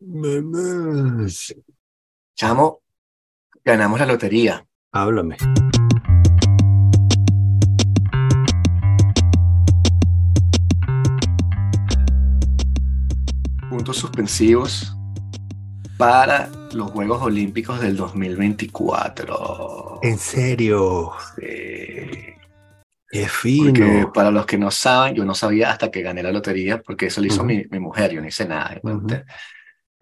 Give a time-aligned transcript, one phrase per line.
[0.00, 1.54] Mamás.
[2.34, 2.82] Chamo,
[3.64, 4.66] ganamos la lotería.
[4.92, 5.36] Háblame.
[13.70, 14.96] Puntos suspensivos
[15.96, 20.00] para los Juegos Olímpicos del 2024.
[20.02, 21.12] En serio.
[21.36, 22.34] Sí.
[23.08, 23.66] Qué fino.
[23.66, 27.06] Porque para los que no saben, yo no sabía hasta que gané la lotería, porque
[27.06, 28.80] eso lo hizo mi, mi mujer, yo no hice nada.
[28.82, 29.06] Ujú.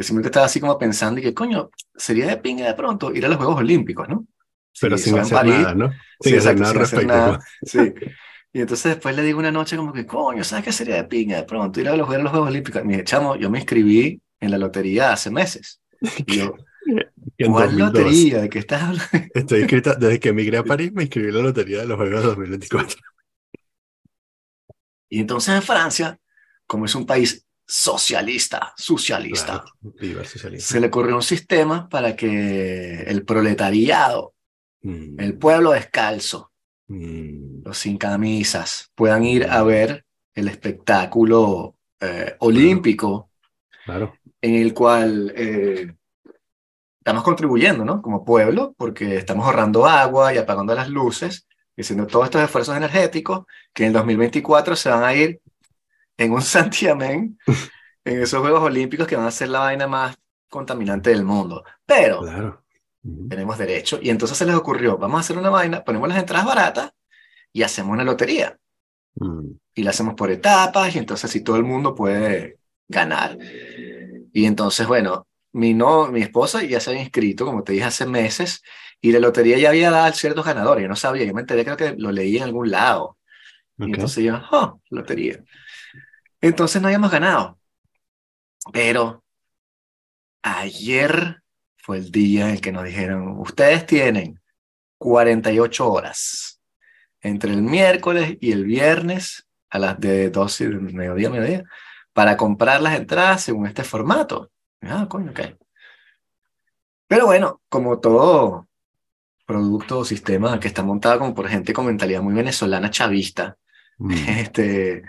[0.03, 3.25] Yo simplemente estaba así como pensando y que, coño, sería de pinga de pronto ir
[3.27, 4.27] a los Juegos Olímpicos, ¿no?
[4.79, 5.55] Pero Sí, sin hacer París.
[5.63, 5.91] nada, ¿no?
[6.21, 7.07] Sí, Sin hacer exacto, nada sin hacer respecto.
[7.07, 7.39] nada.
[7.39, 7.47] pues.
[7.63, 7.95] Sí.
[8.53, 11.37] Y entonces después le digo una noche como que, coño, ¿sabes qué sería de pinga
[11.37, 12.85] de pronto ir a los, a los Juegos Olímpicos?
[12.85, 15.81] Me dije, chamo, yo me inscribí en la lotería hace meses.
[16.27, 16.57] Y yo,
[17.41, 17.77] ¿cuál 2002.
[17.77, 18.41] lotería?
[18.43, 19.05] ¿De qué estás hablando?
[19.35, 22.23] Estoy inscrita, desde que emigré a París me inscribí en la lotería de los Juegos
[22.25, 22.99] 2024.
[25.09, 26.19] Y entonces en Francia,
[26.67, 29.65] como es un país socialista, socialista,
[29.99, 30.25] Claro,
[30.59, 34.35] se le ocurrió un sistema para que el proletariado,
[34.83, 36.53] Mm, el pueblo descalzo,
[36.89, 40.05] mm, los sin camisas, puedan ir a ver
[40.35, 43.31] el espectáculo eh, olímpico
[43.85, 44.15] claro.
[44.41, 45.95] en el cual eh,
[46.99, 48.03] estamos contribuyendo, ¿no?
[48.03, 53.45] Como pueblo, porque estamos ahorrando agua y apagando las luces, haciendo todos estos esfuerzos energéticos
[53.73, 55.41] que en el 2024 se van a ir
[56.23, 57.39] en un santiamén
[58.05, 60.17] en esos Juegos Olímpicos que van a ser la vaina más
[60.49, 61.65] contaminante del mundo.
[61.87, 62.63] Pero Claro.
[63.29, 66.47] Tenemos derecho, y entonces se les ocurrió, vamos a hacer una vaina, ponemos las entradas
[66.47, 66.93] baratas
[67.53, 68.57] y hacemos una lotería
[69.15, 73.39] Mm, y la hacemos por etapas y entonces así todo el mundo puede ganar.
[74.33, 78.07] Y entonces, bueno, mi, no, mi esposa ya se había inscrito, como te dije, hace
[78.07, 78.63] meses
[79.01, 80.83] y la lotería ya había dado ciertos ganadores.
[80.83, 83.19] Yo no sabía, yo me enteré, creo que lo leí en algún lado.
[83.79, 83.89] Y ok.
[83.95, 85.43] entonces yo, oh, lotería.
[86.43, 87.59] Entonces no habíamos ganado.
[88.73, 89.25] Pero
[90.43, 91.43] ayer
[91.77, 94.41] fue el día en el que nos dijeron, ustedes tienen
[94.99, 96.61] 48 horas
[97.23, 101.65] entre el miércoles y el viernes a las de 12 de mediodía, mediodía,
[102.13, 104.51] para comprar las entradas según este formato.
[104.83, 105.41] Ah, coño, ok.
[107.07, 108.69] Pero bueno, como todo
[109.47, 113.57] producto o sistema que está montado como por gente con mentalidad muy venezolana chavista,
[113.99, 115.03] Mm, este,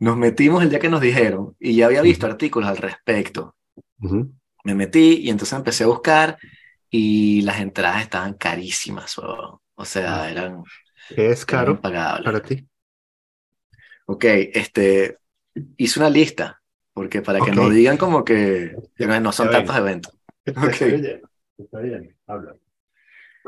[0.00, 2.32] nos metimos el día que nos dijeron y ya había visto Ujú.
[2.32, 3.56] artículos al respecto.
[4.64, 6.38] Me metí y entonces empecé a buscar
[6.90, 9.60] y las entradas estaban carísimas, huevón.
[9.74, 10.30] O sea, Ah.
[10.30, 10.62] eran,
[11.08, 12.24] ¿Qué es caro impagables.
[12.24, 12.66] para ti?
[14.06, 15.18] Ok, este,
[15.76, 16.60] hice una lista,
[16.92, 19.82] porque para que no digan como que no, son tantos ven.
[19.82, 20.14] eventos.
[20.44, 20.80] Está Ok.
[20.80, 21.22] bien,
[21.58, 22.56] está bien, habla.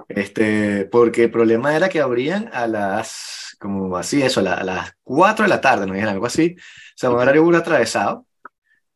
[0.09, 4.65] Este, porque el problema era que abrían a las, como así, eso, a, la- a
[4.65, 6.57] las 4 de la tarde, nos dijeron algo así.
[6.59, 6.63] O
[6.97, 8.27] sea, un horario muy atravesado.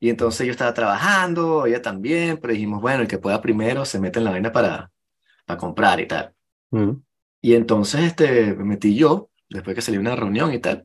[0.01, 4.01] Y entonces yo estaba trabajando, ella también, pero dijimos, bueno, el que pueda primero se
[4.01, 4.93] mete en la vaina para,
[5.47, 6.35] para comprar y tal.
[6.73, 7.03] Mm,
[7.41, 10.85] Y entonces este, me metí yo, después que salí de una reunión y tal,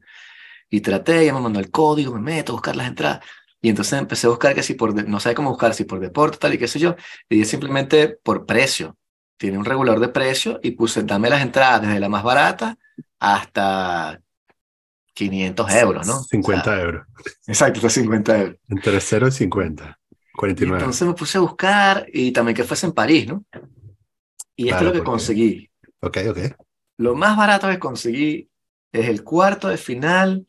[0.70, 3.22] y traté, ella me mandó el código, me meto a buscar las entradas.
[3.62, 6.38] Y entonces empecé a buscar que si por, no sé cómo buscar, si por deporte,
[6.40, 6.96] tal y qué sé yo,
[7.30, 8.98] y simplemente por precio.
[9.40, 12.78] Tiene un regulador de precio y puse, dame las entradas desde la más barata
[13.20, 14.22] hasta
[15.14, 16.18] 500 euros, ¿no?
[16.20, 17.08] O 50 sea, euros.
[17.48, 18.58] exacto, hasta 50 euros.
[18.68, 20.00] Entre 0 y 50.
[20.12, 20.78] Y 49.
[20.80, 23.44] entonces me puse a buscar y también que fuese en París, ¿no?
[24.56, 25.72] Y esto es lo que porque- conseguí.
[26.02, 26.38] Ok, ok.
[26.98, 28.50] Lo más barato que conseguí
[28.92, 30.46] es el cuarto de final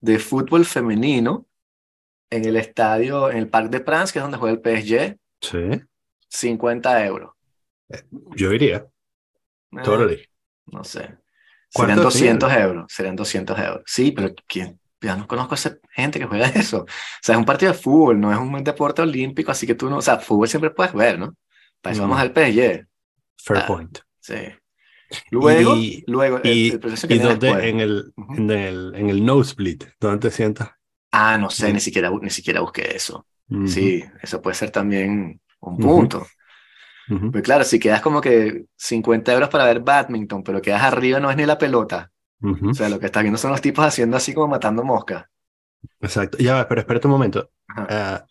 [0.00, 1.46] de fútbol femenino
[2.30, 5.82] en el estadio, en el Parc de France, que es donde juega el PSG, Sí.
[6.28, 7.32] 50 euros.
[8.36, 8.86] Yo iría.
[9.72, 10.24] Eh, Totally.
[10.66, 11.16] no sé.
[11.72, 12.92] ¿Cuánto Serían de 200 euros.
[12.92, 13.82] Serían 200 euros.
[13.86, 14.80] Sí, pero ¿quién?
[15.00, 16.80] Ya no conozco a esa gente que juega eso.
[16.82, 16.86] O
[17.22, 19.98] sea, es un partido de fútbol, no es un deporte olímpico, así que tú no,
[19.98, 21.34] o sea, fútbol siempre puedes ver, ¿no?
[21.80, 22.10] Para eso Mm.
[22.10, 22.86] vamos al PSG.
[23.42, 23.98] Fair Ah, point.
[24.20, 24.34] Sí.
[25.30, 27.18] Luego, Y- luego, ¿Y, el que y.
[27.60, 29.82] En el, en el, en el nosebleed.
[29.98, 30.70] ¿Dónde te sientas?
[31.10, 31.74] Ah, no sé, Mm.
[31.74, 33.26] ni siquiera, ni siquiera busqué eso.
[33.66, 36.24] Sí, eso puede ser también un Ujú.
[37.32, 41.30] Pues claro, si quedas como que 50 euros para ver badminton, pero quedas arriba no
[41.30, 42.12] es ni la pelota.
[42.42, 45.26] O sea, lo que estás viendo son los tipos haciendo así como matando moscas.
[46.00, 46.38] Exacto.
[46.38, 47.50] Ya va, pero espérate un momento.
[47.68, 48.24] Ah,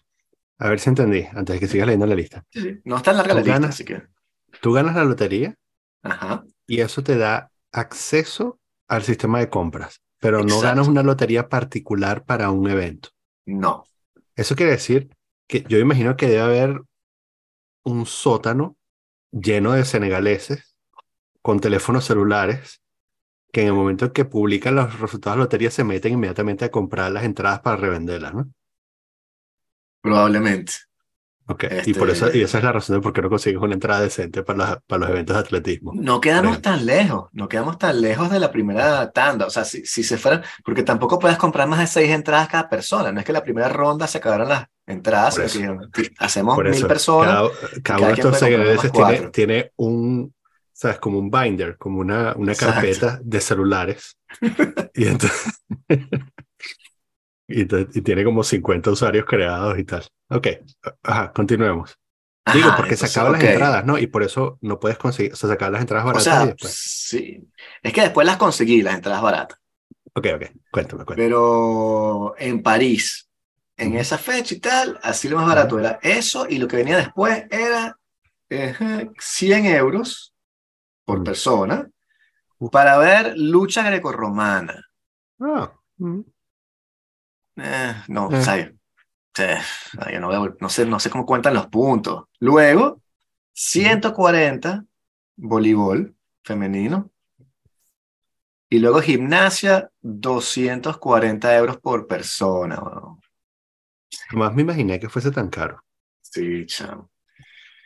[0.58, 2.44] a ver si entendí, antes de que sigas leyendo la lista.
[2.50, 2.80] Sí.
[2.86, 4.04] No es tan larga la lista, así que.
[4.62, 5.56] Tú ganas la lotería
[6.02, 6.44] Ajá.
[6.66, 12.24] y eso te da acceso al sistema de compras, pero no ganas una lotería particular
[12.24, 13.10] para un evento.
[13.46, 13.84] No.
[14.36, 15.10] Eso quiere decir
[15.48, 16.82] que yo imagino que debe haber
[17.90, 18.78] un sótano
[19.32, 20.78] lleno de senegaleses
[21.42, 22.82] con teléfonos celulares
[23.52, 26.72] que en el momento en que publican los resultados de lotería se meten inmediatamente a
[26.72, 28.52] comprar las entradas para revenderlas, ¿no?
[30.02, 30.74] Probablemente.
[31.52, 33.60] Ok, y, por eso, Este- y esa es la razón de por qué no consigues
[33.60, 35.94] una entrada decente para, las- para los eventos de atletismo.
[35.96, 39.48] No quedamos tan lejos, no quedamos tan lejos de la primera tanda.
[39.48, 42.70] O sea, si, si se fueran, porque tampoco puedes comprar más de seis entradas cada
[42.70, 43.12] persona.
[43.12, 45.60] No es que la primera ronda se acabaron las entradas, Por eso.
[45.92, 47.34] que hacemos Por mil eso, personas.
[47.34, 47.50] cada,
[47.84, 50.34] cada cada uno de estos tiene, tiene un,
[50.72, 51.00] ¿sabes?
[51.00, 52.76] Como un binder, como una, una Exacto.
[52.76, 54.18] carpeta de celulares.
[54.94, 55.62] y, entonces,
[57.50, 60.06] y, y tiene como 50 usuarios creados y tal.
[60.30, 60.48] Ok,
[61.04, 61.98] ajá, continuemos.
[62.52, 63.34] Digo, Ajá, porque se entonces, acaban ok.
[63.34, 63.98] las entradas, ¿no?
[64.00, 66.44] Y por eso no puedes conseguir, o sea, se acaban las entradas O baratas sea,
[66.44, 66.86] y después.
[67.10, 67.50] sí.
[67.84, 69.60] Es que después las conseguí, las entradas baratas.
[70.16, 71.36] Ok, ok, cuéntame, cuéntame.
[71.36, 73.30] Pero en París,
[73.78, 76.98] en esa fecha y tal, así lo más barato era eso y lo que venía
[76.98, 77.98] después era
[78.50, 80.34] eh, 100 euros
[81.06, 81.24] por Mm.
[81.24, 81.90] persona
[82.72, 84.84] para ver lucha grecorromana.
[85.42, 86.22] Ah, mm,
[87.62, 88.36] Eh, no, Eh.
[88.36, 88.42] o
[89.36, 90.20] sea, yo
[90.60, 92.26] no, sé, no sé cómo cuentan los puntos.
[92.40, 93.02] Luego,
[93.54, 94.86] 140
[95.36, 97.12] voleibol femenino.
[98.70, 102.82] Y luego gimnasia, 240 euros por persona.
[104.30, 105.84] jamás me imaginé que fuese tan caro.
[106.22, 107.10] Sí, chamo.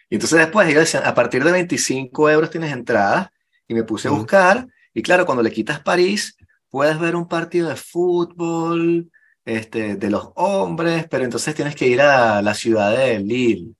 [0.09, 3.29] Y entonces después ellos decían, a partir de 25 euros tienes entradas.
[3.67, 4.67] Y me puse a buscar.
[4.93, 6.37] Y claro, cuando le quitas París,
[6.69, 9.09] puedes ver un partido de fútbol
[9.45, 13.73] este, de los hombres, pero entonces tienes que ir a la ciudad de Lille.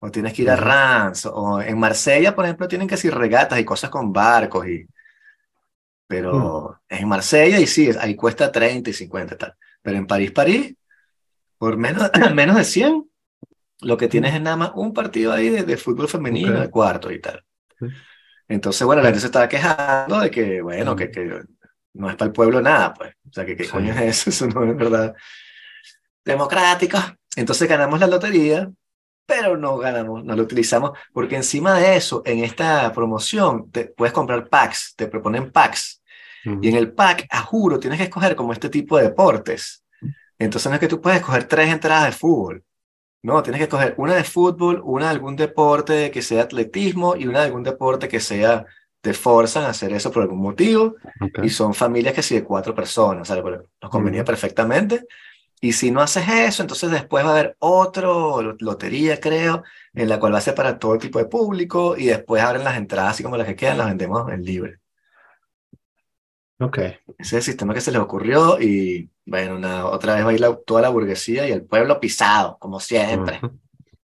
[0.00, 0.56] O tienes que ir a.
[0.56, 1.26] Reims.
[1.26, 4.68] O en Marsella, por ejemplo, tienen que hacer regatas y cosas con barcos.
[4.68, 4.86] Y...
[6.06, 9.54] Pero es en Marsella y sí, ahí cuesta 30 y 50 y tal.
[9.82, 10.74] Pero en París, París,
[11.58, 13.10] por menos, menos de 100,
[13.82, 16.62] lo que tienes es nada más un partido ahí de, de fútbol femenino, Ok.
[16.62, 17.44] de cuarto y tal.
[18.48, 20.96] Entonces, bueno, la gente se estaba quejando de que, bueno, Mm.
[20.96, 21.40] que, que
[21.96, 23.14] no es para el pueblo nada, pues.
[23.28, 23.70] O sea, que qué Sí.
[23.70, 25.14] coño es eso, eso no es verdad
[26.24, 26.98] democrático.
[27.36, 28.70] Entonces ganamos la lotería,
[29.26, 34.12] pero no ganamos, no lo utilizamos, porque encima de eso, en esta promoción, te puedes
[34.12, 36.02] comprar packs, te proponen packs.
[36.62, 39.84] Y en el pack, a juro, tienes que escoger como este tipo de deportes.
[40.38, 42.62] Entonces no es que tú puedes escoger tres entradas de fútbol.
[43.22, 47.26] No, tienes que escoger una de fútbol, una de algún deporte que sea atletismo y
[47.26, 48.64] una de algún deporte que sea,
[49.06, 50.96] te forzan a hacer eso por algún motivo.
[51.20, 51.38] Ok.
[51.44, 55.06] Y son familias que sí de cuatro personas, sea, nos convenía perfectamente.
[55.60, 59.64] Y si no haces eso, entonces después va a haber otro lo- lotería, creo,
[59.94, 62.76] en la cual va a ser para todo tipo de público y después abren las
[62.78, 64.80] entradas, así como las que quedan, las vendemos en libre.
[66.60, 66.78] Ok.
[66.78, 70.32] Ese es el sistema que se les ocurrió y bueno, nada, otra vez va a
[70.34, 73.38] ir la- toda la burguesía y el pueblo pisado, como siempre.
[73.42, 73.60] Ujú.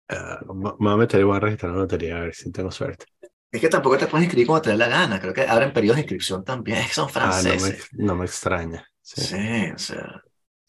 [0.09, 2.71] Ah, me me voy a meter voy a registrar la lotería a ver si tengo
[2.71, 3.05] suerte.
[3.51, 5.97] Es que tampoco te puedes inscribir como te dé la gana, creo que abren periodos
[5.97, 7.89] de inscripción también, es que son Ah, no me, franceses.
[7.93, 8.87] no me extraña.
[9.01, 9.21] Sí.
[9.21, 10.21] Sí, o sea,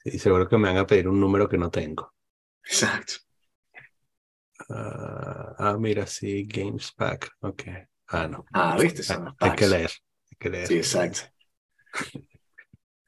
[0.05, 2.15] Y seguro que me van a pedir un número que no tengo.
[2.65, 3.15] exacto.
[4.69, 7.31] Ah, ah, mira, sí, Games Pack.
[7.41, 7.63] Ok.
[8.09, 8.45] Ah, no.
[8.53, 9.91] Ah, viste, son los Hay que leer.
[10.31, 10.67] Hay que leer.
[10.67, 11.21] Sí, exacto.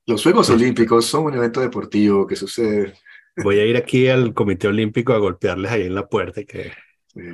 [0.07, 2.95] Los Juegos Olímpicos son un evento deportivo que sucede.
[3.37, 6.61] Voy a ir aquí al Comité Olímpico a golpearles ahí en la puerta y que
[6.67, 6.73] eh,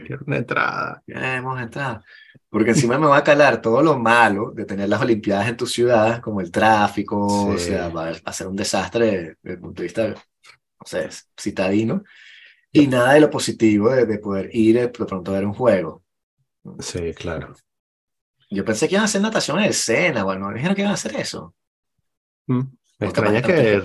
[0.07, 1.03] quiero una entrada.
[1.07, 2.03] Ya hemos entrado.
[2.51, 5.67] Porque encima me va a calar todo lo malo de tener las Olimpiadas en tu
[5.67, 7.19] ciudad, como el tráfico,
[7.49, 7.67] o Sí.
[7.67, 11.09] sea, va a, ser un desastre desde el punto de vista, no sé,
[11.39, 12.05] citadino,
[12.73, 15.55] y nada de lo positivo de, de poder ir eh, de pronto a ver un
[15.55, 16.05] juego.
[16.81, 17.55] Sí, claro.
[18.51, 20.93] Yo pensé que iban a hacer natación en el Sena, bueno, me dijeron que iban
[20.93, 21.55] a hacer eso.
[22.47, 22.63] Mm.
[23.01, 23.83] Me O capaz extraña que que,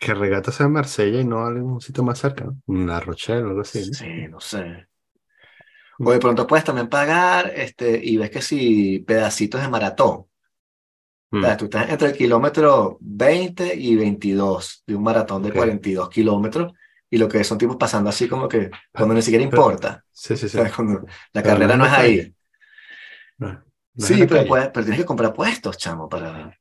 [0.00, 2.44] que Regata sea en Marsella y no un sitio más cerca.
[2.44, 2.86] ¿no?
[2.86, 3.80] La Rochelle o algo así.
[3.86, 3.92] ¿no?
[3.92, 4.87] Sí, no sé.
[6.00, 10.26] O de pronto puedes también pagar este, y ves que si pedacitos de maratón.
[11.30, 11.38] Mm.
[11.38, 15.56] O sea, tú estás entre el kilómetro 20 y 22 de un maratón de Ok.
[15.56, 16.72] 42 kilómetros
[17.10, 20.04] y lo que son tipos pasando así como que cuando ni siquiera importa.
[20.12, 20.58] Sí, sí, O sí.
[20.58, 22.34] sea, cuando la Pero carrera no no es ahí.
[23.38, 23.64] No,
[23.94, 24.46] no Sí, pero, calle.
[24.46, 26.56] puedes- pero tienes que comprar puestos, chamo, para,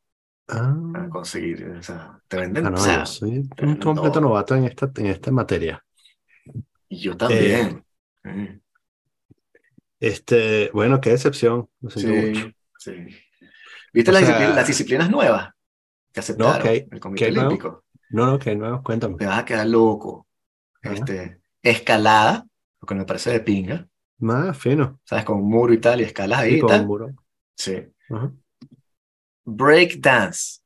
[0.50, 1.66] Ah, para conseguir.
[1.80, 2.66] O sea, te venden.
[2.68, 4.30] ah, no, o sea, yo soy un completo no.
[4.30, 5.84] novato en esta, en esta materia.
[6.90, 7.84] y yo también.
[8.24, 8.60] Mm,
[10.00, 11.70] Este, bueno, qué decepción.
[11.82, 12.56] Lo siento mucho.
[12.78, 13.18] Sí, sí.
[13.94, 15.50] ¿Viste las, sea- disciplinas, las disciplinas nuevas
[16.14, 17.28] que aceptaron el Comité.
[17.30, 17.84] Olímpico?
[18.10, 19.16] No, no, que nuevo, cuéntame.
[19.18, 20.28] Te vas a quedar loco.
[20.82, 22.46] Este, escalada,
[22.82, 23.88] lo que me parece de pinga,
[24.20, 25.00] Más fino.
[25.04, 25.26] ¿sabes?
[25.26, 26.82] Con un muro y tal, y escalas ahí Sí, y con tal.
[26.82, 27.10] un muro.
[27.56, 27.84] Sí.
[28.10, 28.32] Ajá.
[29.46, 30.60] Break dance.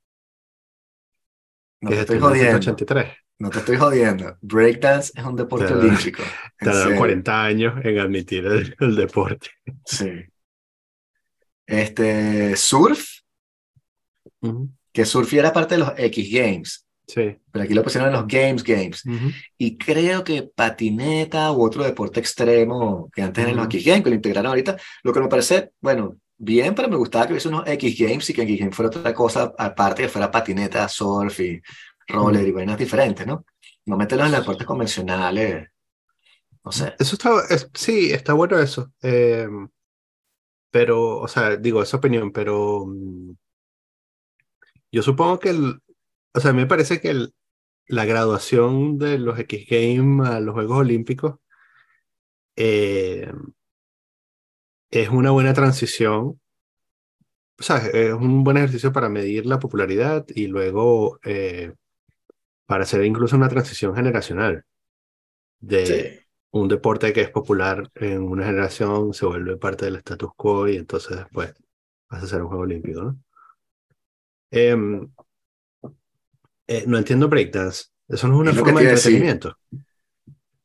[1.82, 2.60] No estoy jodiendo.
[2.60, 3.18] 1983.
[3.42, 4.38] No te estoy jodiendo.
[4.42, 6.22] Break dance es un deporte Te olímpico.
[6.60, 6.96] Serio.
[6.96, 9.50] 40 años en admitir el, el deporte.
[9.84, 10.26] Sí.
[11.66, 13.04] Este, surf,
[14.94, 16.86] que surf era parte de los X Games.
[17.08, 17.36] Sí.
[17.52, 19.04] Pero aquí lo pusieron en los Games Games.
[19.58, 23.76] Y creo que patineta u otro deporte extremo que antes eran los Ujú.
[23.76, 27.26] X Games, que lo integraron ahorita, lo que me parece, bueno, bien, pero me gustaba
[27.26, 30.30] que hubiese unos X Games y que X Games fuera otra cosa aparte, que fuera
[30.30, 31.60] patineta, surf y
[32.10, 32.32] Ujú.
[32.34, 33.46] y vainas diferentes, ¿no?
[33.86, 35.70] No meterlos en deportes convencionales,
[36.64, 36.94] no sé.
[37.00, 38.92] Eso está, es- sí, está bueno eso.
[39.02, 39.48] Eh,
[40.70, 43.32] pero, o sea, digo, esa opinión, pero mm,
[44.92, 45.82] yo supongo que el,
[46.34, 47.34] o sea, a mí me parece que el,
[47.88, 51.36] la graduación de los X Games a los Juegos Olímpicos
[52.56, 53.32] eh,
[54.90, 56.40] es una buena transición.
[57.60, 61.74] O sea, es un buen ejercicio para medir la popularidad y luego eh,
[62.72, 64.64] para hacer incluso una transición generacional
[65.60, 66.20] de Sí.
[66.52, 70.78] un deporte que es popular en una generación se vuelve parte del status quo y
[70.78, 71.54] entonces después
[72.08, 73.20] pasa a ser un juego olímpico, ¿no?
[74.52, 75.12] Em,
[76.68, 77.86] eh, no entiendo breakdance.
[78.08, 79.12] Eso no es una Es forma de decir.
[79.12, 79.58] entretenimiento.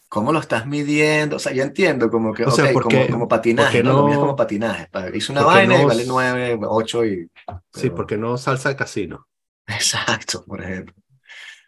[0.08, 1.36] ¿Cómo lo estás midiendo?
[1.36, 4.08] O sea, yo entiendo como que, O sea, ok, ¿por como, patinaje, ¿no?
[4.08, 4.86] No- como patinaje.
[4.90, 7.28] Pa- Hice una vaina y vale s- 9, 8 y...
[7.72, 9.28] Sí, porque no salsa de casino.
[9.66, 10.94] Exacto, por ejemplo.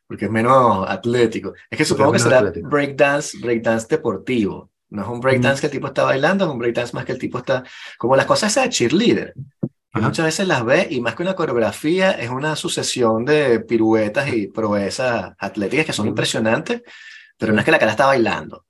[0.09, 1.53] Porque es menos atlético.
[1.71, 4.71] Es que supongo que menos será breakdance, breakdance deportivo.
[4.91, 5.61] No es un breakdance Mm.
[5.61, 7.62] que el tipo está bailando, es un breakdance más que el tipo está...
[7.99, 9.35] Como las cosas esas de cheerleader,
[9.93, 14.33] que muchas veces las ve y más que una coreografía es una sucesión de piruetas
[14.33, 16.11] y proezas atléticas que son Ujú.
[16.12, 16.83] impresionantes,
[17.37, 18.65] pero no es que la cara está bailando.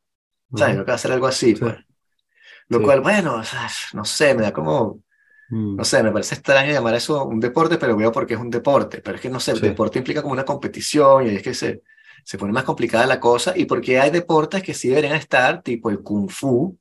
[0.57, 0.75] ¿Sabes?
[0.75, 0.75] Ujú.
[0.75, 1.61] Creo que va a ser algo así, Sí.
[1.61, 1.77] pues.
[2.69, 2.85] Lo Sí.
[2.85, 5.03] cual, bueno, o sea, no sé, me da como,
[5.51, 8.41] Mm, no sé, me parece extraño llamar eso un deporte, pero veo por qué es
[8.41, 9.01] un deporte.
[9.03, 9.63] Pero es que, no sé, el Sí.
[9.63, 11.83] deporte implica como una competición y es que se,
[12.25, 13.55] se pone más complicada la cosa.
[13.57, 16.79] Y porque hay deportes que sí deberían estar, tipo el kung fu,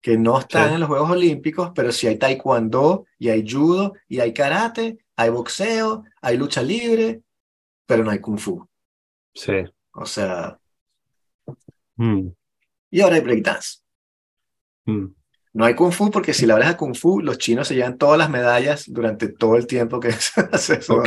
[0.00, 0.74] que no están Sí.
[0.74, 5.30] en los Juegos Olímpicos, pero sí hay taekwondo, y hay judo, y hay karate, hay
[5.30, 7.22] boxeo, hay lucha libre,
[7.86, 8.68] pero no hay kung fu.
[9.34, 9.52] sí.
[9.94, 10.58] O sea,
[11.98, 12.32] Mm,
[12.90, 13.78] y ahora hay breakdance.
[14.86, 15.17] mm.
[15.54, 17.98] No hay Kung Fu porque si la hablas de Kung Fu, los chinos se llevan
[17.98, 21.02] todas las medallas durante todo el tiempo que se hace eso.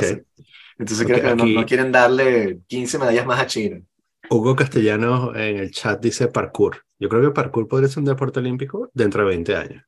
[0.77, 3.81] Entonces creo que no, aquí- no quieren darle 15 medallas más a China.
[4.29, 6.85] Hugo Castellano en el chat dice parkour.
[6.99, 9.83] Yo creo que parkour podría ser un deporte olímpico dentro de 20 años.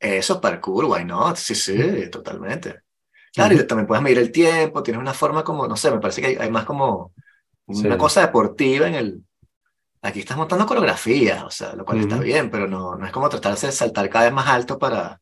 [0.00, 1.36] Eso, parkour, why not?
[1.36, 1.76] Sí, sí,
[2.10, 2.82] totalmente.
[3.34, 6.20] Claro, y también puedes medir el tiempo, tienes una forma como, no sé, me parece
[6.20, 7.12] que hay, hay más como
[7.66, 7.98] una Sí.
[7.98, 9.24] cosa deportiva en el...
[10.02, 13.28] Aquí estás montando coreografías, o sea, lo cual está bien, pero no, no es como
[13.28, 15.20] tratarse de saltar cada vez más alto para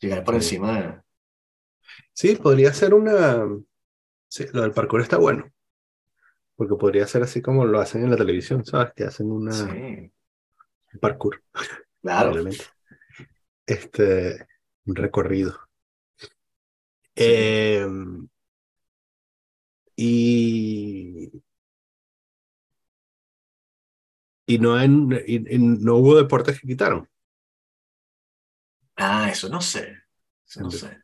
[0.00, 0.36] llegar por Sí.
[0.36, 1.02] encima de...
[2.12, 3.46] Sí, podría ser una...
[4.28, 5.50] Sí, lo del parkour está bueno.
[6.56, 8.92] Porque podría ser así como lo hacen en la televisión, ¿sabes?
[8.94, 10.12] Que hacen una Sí,
[10.94, 11.42] un parkour,
[12.02, 12.30] claro.
[12.30, 12.64] probablemente.
[13.66, 14.46] Este,
[14.86, 15.58] un recorrido.
[17.16, 17.54] Sí.
[17.78, 17.86] Eh,
[19.96, 21.30] y,
[24.46, 27.08] y, no en, y- y no hubo deportes que quitaron.
[28.96, 29.96] Ah, eso no sé.
[30.46, 30.98] Eso no sé.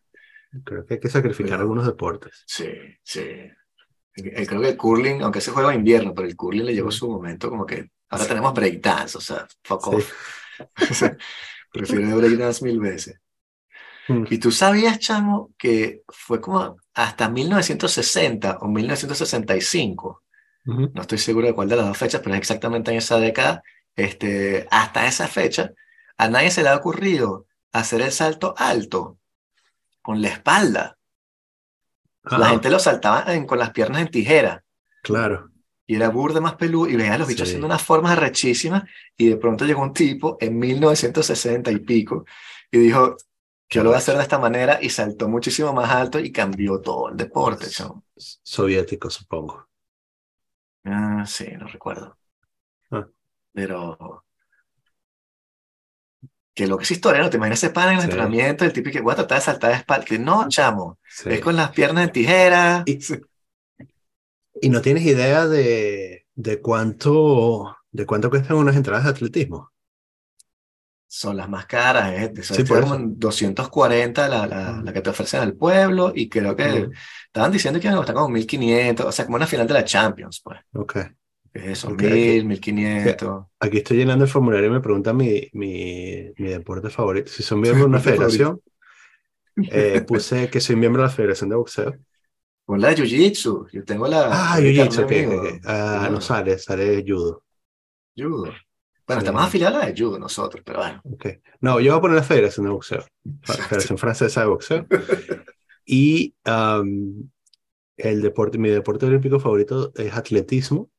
[0.65, 2.43] Creo que hay que sacrificar Pero- algunos deportes.
[2.47, 2.69] Sí,
[3.03, 3.21] sí.
[3.21, 6.91] Eh, Creo que el curling, aunque se juega en invierno, pero el curling le llegó
[6.91, 9.97] su momento como que ahora tenemos breakdance, o sea, fuck Sí.
[9.97, 10.13] off.
[10.93, 11.17] Sea,
[11.73, 13.19] Prefiero breakdance mil veces.
[14.09, 14.25] Mm.
[14.29, 20.25] Y tú sabías, chamo, que fue como hasta 1960 o 1965,
[20.65, 23.63] No estoy seguro de cuál de las dos fechas, pero es exactamente en esa década,
[23.97, 25.73] este, hasta esa fecha,
[26.17, 29.19] a nadie se le ha ocurrido hacer el salto alto
[30.03, 30.99] con la espalda.
[32.25, 34.63] La gente lo saltaba en- con las piernas en tijera
[35.03, 35.51] claro.
[35.87, 37.53] y era burde más peludo y veía a los bichos Sí.
[37.53, 38.85] haciendo unas formas rechísimas
[39.17, 42.27] y de pronto llegó un tipo en 1960 y pico
[42.71, 43.17] y dijo,
[43.71, 46.81] yo lo voy a hacer de esta manera y saltó muchísimo más alto y cambió
[46.81, 47.67] todo el deporte.
[48.43, 49.70] Soviético, supongo.
[50.85, 52.19] Ah, sí, no recuerdo.
[52.91, 53.07] Ah.
[53.53, 54.25] Pero...
[56.55, 57.31] Que lo que es historia, ¿no?
[57.31, 58.05] Te imaginas ese pan en el Sí.
[58.07, 60.05] entrenamiento, el tipo que voy a tratar de saltar de espalda.
[60.05, 61.31] Que no, chamo, Sí.
[61.31, 62.83] es con las piernas en tijera.
[62.87, 62.99] Y-
[64.61, 69.73] ¿Y no tienes idea de, de cuánto de cuánto cuestan unas entradas de atletismo?
[71.13, 72.33] Son las más caras, ¿eh?
[72.49, 72.95] Sí, por como eso.
[72.95, 76.89] en 240 la, la, la que te ofrecen al pueblo y creo que
[77.27, 79.85] estaban diciendo que iban a costar como 1500, o sea, como una final de la
[79.85, 80.61] Champions, pues.
[80.73, 80.97] Ok.
[81.55, 82.47] Eso, Ok, 1000, ok.
[82.47, 83.47] 1500.
[83.61, 87.31] Aquí estoy llenando el formulario y me preguntan mi, mi, mi deporte favorito.
[87.33, 88.61] Si son miembro de una federación,
[89.69, 91.95] eh, puse que soy miembro de la Federación de Boxeo.
[92.65, 94.23] Pon la de Jiu-Jitsu, yo tengo la...
[94.33, 95.29] Ah, Jiu-Jitsu, carnet ok, mío.
[95.29, 95.61] ok, ok.
[95.67, 97.43] Ah, Claro, no sale, sale judo.
[98.17, 98.55] Judo.
[99.11, 99.27] Bueno, Sí.
[99.27, 101.01] estamos afiliados a la de Judo nosotros, pero bueno.
[101.05, 101.27] Ok.
[101.61, 103.05] No, yo voy a poner la Federación de Boxeo.
[103.43, 104.87] Fa- Federación Francesa de Boxeo.
[105.85, 107.31] Y am,
[107.97, 110.91] el deporte, mi deporte olímpico favorito es atletismo.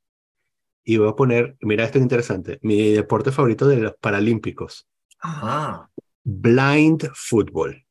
[0.83, 4.87] Y voy a poner, mira esto es interesante, mi deporte favorito de los paralímpicos,
[5.23, 5.87] Ah,
[6.23, 7.85] blind football.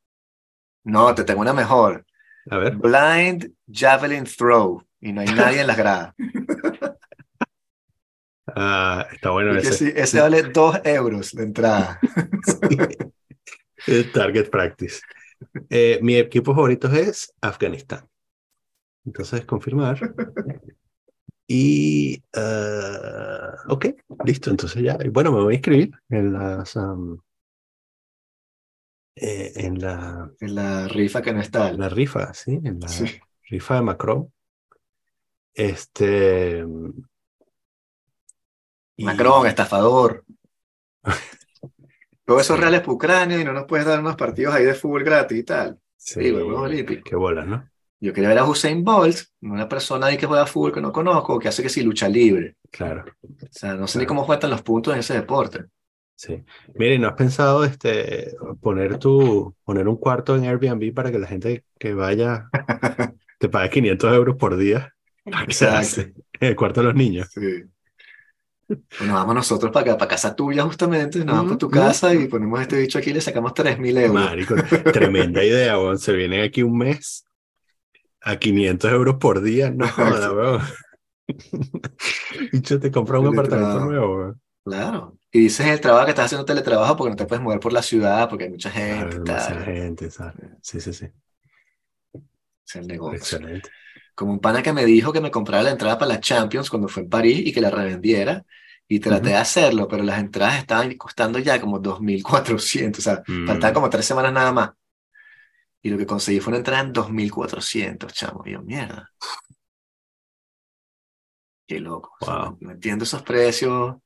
[0.84, 2.04] no, te tengo una mejor.
[2.50, 4.82] A ver, Blind Javelin Throw.
[5.00, 6.14] Y no hay nadie en las gradas.
[8.56, 9.72] ah, está bueno ese.
[9.72, 11.98] sí, ese vale dos euros de entrada.
[13.86, 15.00] Eh, Target practice.
[15.70, 18.06] Eh, mi equipo favorito es Afganistán.
[19.06, 19.98] Entonces, confirmar.
[21.46, 23.86] Y, eh, ok,
[24.26, 24.50] listo.
[24.50, 27.18] Entonces ya, bueno, me voy a inscribir en las, am,
[29.16, 31.72] eh, en la, En la rifa que no está.
[31.72, 33.06] la rifa, sí, en la Sí.
[33.48, 34.30] rifa de Macron.
[35.54, 36.64] Este.
[39.00, 40.24] Y- Macron, estafador.
[42.24, 44.74] Todo eso es reales para Ucrania y no nos puedes dar unos partidos ahí de
[44.74, 45.78] fútbol gratis y tal.
[45.96, 47.04] Sí, Sí, Juegos Olímpicos.
[47.04, 47.68] qué bolas, ¿no?
[48.02, 51.38] Yo quería ver a Usain Bolt, una persona ahí que juega fútbol que no conozco,
[51.38, 52.56] que hace que sí lucha libre.
[52.70, 53.04] Claro.
[53.22, 55.66] O sea, no sé ni cómo cuentan los puntos en ese deporte.
[56.14, 56.42] Sí.
[56.74, 61.26] Mire, ¿no has pensado este, poner tu, poner un cuarto en Airbnb para que la
[61.26, 62.48] gente que vaya
[63.38, 64.94] te pague 500 euros por día?
[65.24, 66.22] ¿Para qué se Exacto.
[66.40, 67.28] En el cuarto de los niños.
[67.30, 67.64] Sí.
[68.96, 72.14] Pues nos vamos nosotros para acá, para casa tuya justamente, nos vamos para tu casa
[72.14, 74.14] y ponemos este bicho aquí y le sacamos 3.000 euros.
[74.14, 74.54] Marico,
[74.92, 75.98] tremenda idea, weón.
[75.98, 77.24] Se vienen aquí un mes
[78.22, 79.70] a 500 euros por día.
[79.70, 80.62] No joda, weón.
[82.52, 84.40] Yo te compras un apartamento nuevo, weón.
[84.64, 85.16] Claro.
[85.32, 87.82] Y dices el trabajo que estás haciendo teletrabajo porque no te puedes mover por la
[87.82, 89.64] ciudad, porque hay mucha Claro, gente demasiada tal.
[89.64, 90.50] gente, ¿sabes?
[90.62, 91.06] Sí, sí, sí.
[92.66, 93.16] Es el negocio.
[93.18, 93.70] Excelente.
[94.14, 96.88] Como un pana que me dijo que me comprara la entrada para la Champions cuando
[96.88, 98.44] fue en París y que la revendiera.
[98.92, 102.98] Y traté de hacerlo, pero las entradas estaban costando ya como 2.400.
[102.98, 103.46] O sea, Mm.
[103.46, 104.70] faltaban como tres semanas nada más.
[105.80, 108.42] Y lo que conseguí fue una entrada en 2.400, chamo.
[108.44, 109.08] Y yo, mierda.
[111.66, 112.16] Qué loco.
[112.20, 112.58] O sea, Wow.
[112.60, 113.96] no, entiendo esos precios.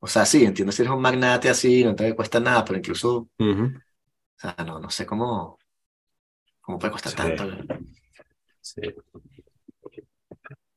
[0.00, 3.16] O sea, sí, entiendo si eres un magnate así, no te cuesta nada, pero incluso,
[3.18, 3.28] o
[4.36, 5.58] sea, no, no sé cómo,
[6.60, 7.16] cómo puede costar Sí.
[7.18, 7.44] tanto.
[8.60, 8.82] Sí.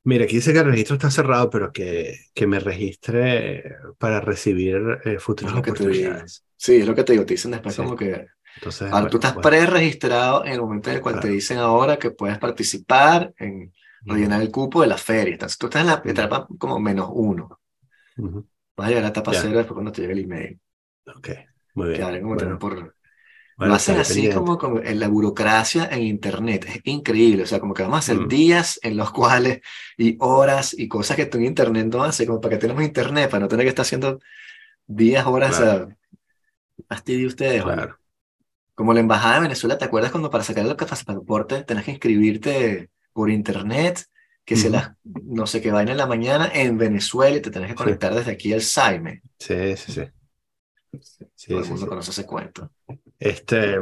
[0.05, 4.99] Mira, aquí dice que el registro está cerrado, pero que, que me registre para recibir
[5.05, 6.43] eh, futuras oportunidades.
[6.57, 7.81] Sí, es lo que te digo, te dicen después Sí.
[7.83, 9.41] como que Entonces, ahora tú estás bueno.
[9.41, 11.33] pre-registrado en el momento en el cual te Claro.
[11.35, 13.73] dicen ahora que puedes participar en
[14.07, 15.33] rellenar el cupo de la feria.
[15.33, 17.59] Entonces tú estás en la etapa como menos uno.
[18.17, 18.47] Ujú.
[18.77, 19.41] Vas a llegar a la etapa Ya.
[19.41, 20.59] cero después cuando te llegue el email.
[21.15, 21.29] Ok,
[21.75, 22.03] muy Que bien.
[22.03, 22.95] ahora como Bueno, por...
[23.57, 26.65] bueno, Lo hacen así como, como en la burocracia en Internet.
[26.67, 27.43] Es increíble.
[27.43, 28.27] O sea, como que vamos a hacer Mm.
[28.27, 29.61] días en los cuales
[29.97, 32.25] y horas y cosas que tú en Internet no haces.
[32.27, 34.19] Como para que tenemos Internet, para no tener que estar haciendo
[34.87, 35.57] días, horas.
[35.57, 35.87] Claro.
[35.87, 35.97] Sea,
[36.89, 37.63] fastidio ustedes.
[37.63, 37.97] Claro.
[38.75, 42.89] Como la embajada de Venezuela, ¿te acuerdas cuando para sacar el pasaporte tenés que inscribirte
[43.13, 44.05] por Internet?
[44.45, 47.69] Que se las no sé qué vaina en la mañana en Venezuela y te tenés
[47.69, 47.83] que Sí.
[47.83, 49.21] conectar desde aquí al Saime.
[49.39, 50.01] Sí, sí, sí.
[51.35, 51.87] Sí, Todo el mundo sí.
[51.87, 52.69] conoce ese cuento.
[53.19, 53.77] Este,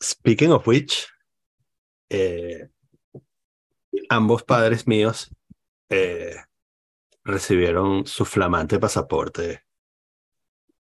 [0.00, 1.06] speaking of which,
[2.08, 2.68] eh,
[4.08, 5.34] ambos padres míos
[5.88, 6.34] eh,
[7.24, 9.62] recibieron su flamante pasaporte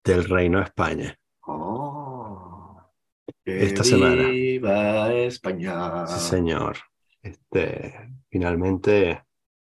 [0.05, 1.19] del Reino de España.
[1.41, 2.81] Oh,
[3.45, 4.29] Esta semana.
[4.29, 6.07] Viva España.
[6.07, 6.79] Sí, señor.
[7.23, 7.95] Este,
[8.31, 9.25] finalmente,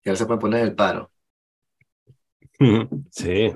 [0.05, 1.11] Y ahora se pueden poner el paro.
[3.11, 3.53] sí,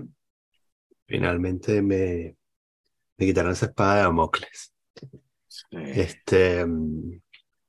[1.06, 2.36] finalmente me,
[3.22, 4.74] me quitaron esa espada de Damocles.
[5.70, 7.20] Este, mm,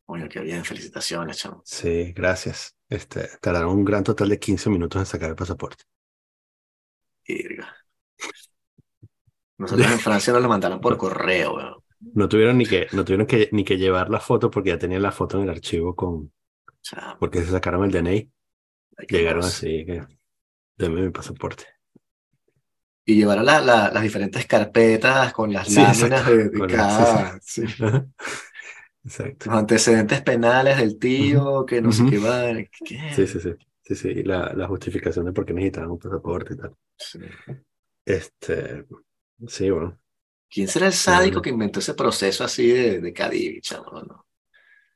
[0.05, 1.61] Coño, qué bien, felicitaciones, chamo.
[1.63, 2.75] sí, gracias.
[2.89, 5.83] Este, tardaron un gran total de 15 minutos en sacar el pasaporte.
[7.27, 7.71] Virga.
[9.57, 11.75] Nosotros en Francia nos lo mandaron por correo, weón.
[11.99, 15.03] No tuvieron ni que, no tuvieron que, ni que llevar la foto porque ya tenían
[15.03, 16.33] la foto en el archivo con,
[16.81, 18.29] Chamo, porque se sacaron el DNI.
[19.07, 19.55] Llegaron cosa.
[19.55, 20.03] así que,
[20.77, 21.72] deme mi pasaporte.
[23.05, 27.63] Y llevaron la- la- las diferentes carpetas con las Sí, láminas de, de cada, sí,
[29.05, 29.49] Exacto.
[29.49, 32.53] los antecedentes penales del tío, que no sé qué va.
[32.85, 32.99] ¿qué?
[33.15, 33.53] Sí, sí, sí.
[33.85, 34.07] Sí, sí.
[34.09, 36.73] y La, la justificación de por qué necesitaban un pasaporte y tal.
[36.97, 37.19] Sí.
[38.05, 38.85] Este,
[39.47, 39.99] sí, bueno.
[40.49, 41.41] ¿Quién será el sádico Bueno.
[41.41, 43.91] que inventó ese proceso así de, de Cadivi, chamo?
[44.03, 44.25] No?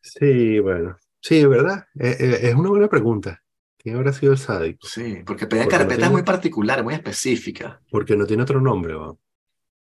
[0.02, 0.96] Sí, bueno.
[1.20, 1.86] Sí, ¿verdad?
[2.00, 3.44] Eh, eh, es una buena pregunta.
[3.88, 4.86] ¿Quién habrá sido el sádico?
[4.86, 7.80] Sí, porque pedir Porque no carpetas tiene- muy particulares, muy específicas.
[7.90, 9.18] Porque no tiene otro nombre, weón.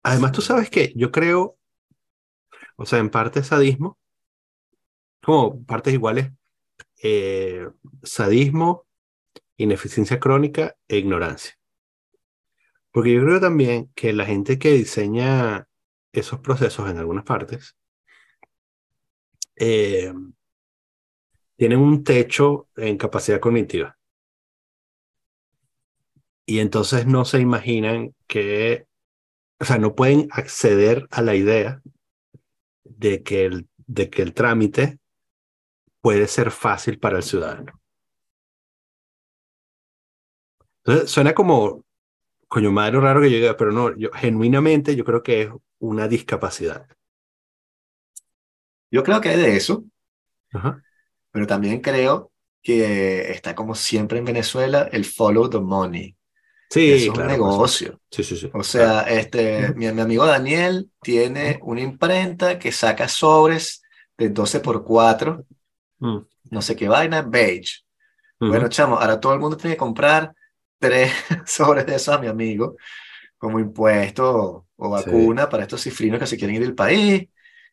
[0.04, 1.58] Además, tú sabes que yo creo,
[2.76, 3.98] o sea, en parte sadismo,
[5.20, 6.30] como partes iguales,
[7.02, 7.68] eh,
[8.04, 8.86] sadismo,
[9.56, 11.58] ineficiencia crónica e ignorancia.
[12.92, 15.66] Porque yo creo también que la gente que diseña
[16.12, 17.76] esos procesos en algunas partes,
[19.56, 20.14] eh,
[21.60, 23.98] tienen un techo en capacidad cognitiva.
[26.46, 28.86] Y entonces no se imaginan que,
[29.60, 31.82] o sea, no pueden acceder a la idea
[32.84, 34.98] de que el, de que el trámite
[36.02, 37.80] puede ser fácil para el ciudadano.
[40.84, 41.84] Entonces, suena como,
[42.48, 46.08] coño madre raro que yo diga, pero no, yo genuinamente yo creo que es una
[46.08, 46.86] discapacidad.
[48.90, 49.84] Yo creo que hay de eso,
[50.52, 50.82] Ajá.
[51.32, 56.16] Pero también creo que está como siempre en Venezuela el follow the money.
[56.70, 58.00] Sí, Eso es claro, un por negocio.
[58.10, 58.52] Sí, sí, sí.
[58.52, 59.76] O sea, este, Ujú.
[59.76, 63.82] mi, mi amigo Daniel tiene una imprenta que saca sobres
[64.18, 65.46] de 12 por 4,
[66.02, 67.82] Mm, no sé qué vaina, beige.
[68.40, 68.46] ujú.
[68.46, 70.34] Bueno, chamo, ahora todo el mundo tiene que comprar
[70.78, 71.12] tres
[71.46, 72.76] sobres de esos a mi amigo
[73.38, 75.10] como impuesto o Sí.
[75.10, 77.28] vacuna para estos cifrinos que se quieren ir del país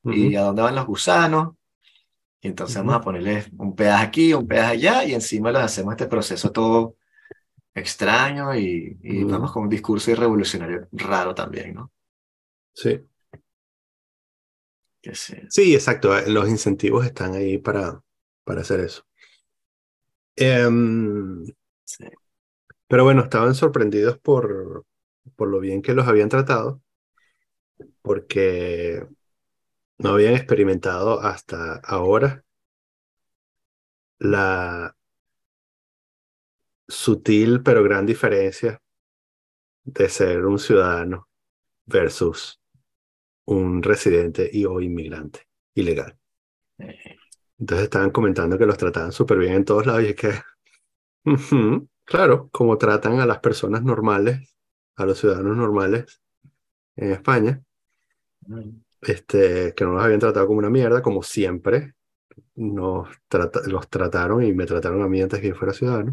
[0.08, 0.38] y Ujú.
[0.38, 1.56] a dónde van los gusanos.
[2.41, 5.93] Y entonces vamos a ponerles un pedaje aquí, un pedaje allá y encima les hacemos
[5.93, 6.95] este proceso todo
[7.73, 11.91] extraño y, vamos con un discurso revolucionario raro también, ¿no?
[12.73, 13.02] Sí.
[15.02, 15.36] Que sí.
[15.50, 16.17] Sí, exacto.
[16.17, 18.02] eh, Los incentivos están ahí para,
[18.43, 19.04] para hacer eso.
[20.36, 21.45] Em,
[21.84, 22.06] Sí.
[22.88, 24.86] pero bueno, estaban sorprendidos por,
[25.36, 26.82] por lo bien que los habían tratado,
[28.02, 29.08] porque
[29.99, 32.43] no habían experimentado hasta ahora
[34.19, 34.95] la
[36.88, 38.81] sutil pero gran diferencia
[39.83, 41.29] de ser un ciudadano
[41.86, 42.60] versus
[43.45, 46.17] un residente y o inmigrante ilegal.
[47.60, 50.31] Entonces estaban comentando que los trataban súper bien en todos lados y es que,
[52.03, 54.55] claro, como tratan a las personas normales,
[54.95, 56.21] a los ciudadanos normales
[56.95, 57.62] en España,
[58.47, 58.69] mm,
[59.12, 61.96] este, que no los habían tratado como una mierda, como siempre
[62.56, 66.12] nos trata- los trataron y me trataron a mí antes que yo fuera ciudadano.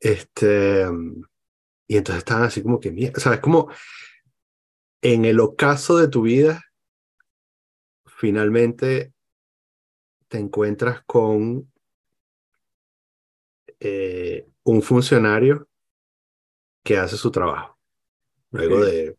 [0.00, 0.86] Este,
[1.88, 3.40] y entonces estaban así como que, mierda, ¿sabes?
[3.40, 3.68] Como
[5.00, 6.62] en el ocaso de tu vida,
[8.06, 9.12] finalmente
[10.28, 11.68] te encuentras con
[13.80, 15.68] eh, un funcionario
[16.84, 17.78] que hace su trabajo.
[18.52, 18.86] Luego Ok.
[18.86, 19.16] de,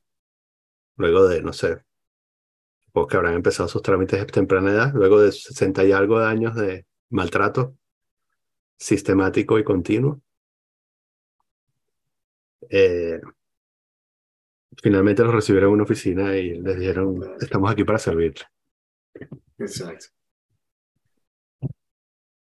[0.97, 1.83] luego de, no sé,
[2.91, 6.55] porque habrán empezado sus trámites de temprana edad, luego de 60 y algo de años
[6.55, 7.77] de maltrato
[8.77, 10.21] sistemático y continuo.
[12.69, 13.21] eh,
[14.81, 18.45] finalmente los recibieron en una oficina y les dijeron, estamos aquí para servirle.
[19.57, 20.07] Exacto.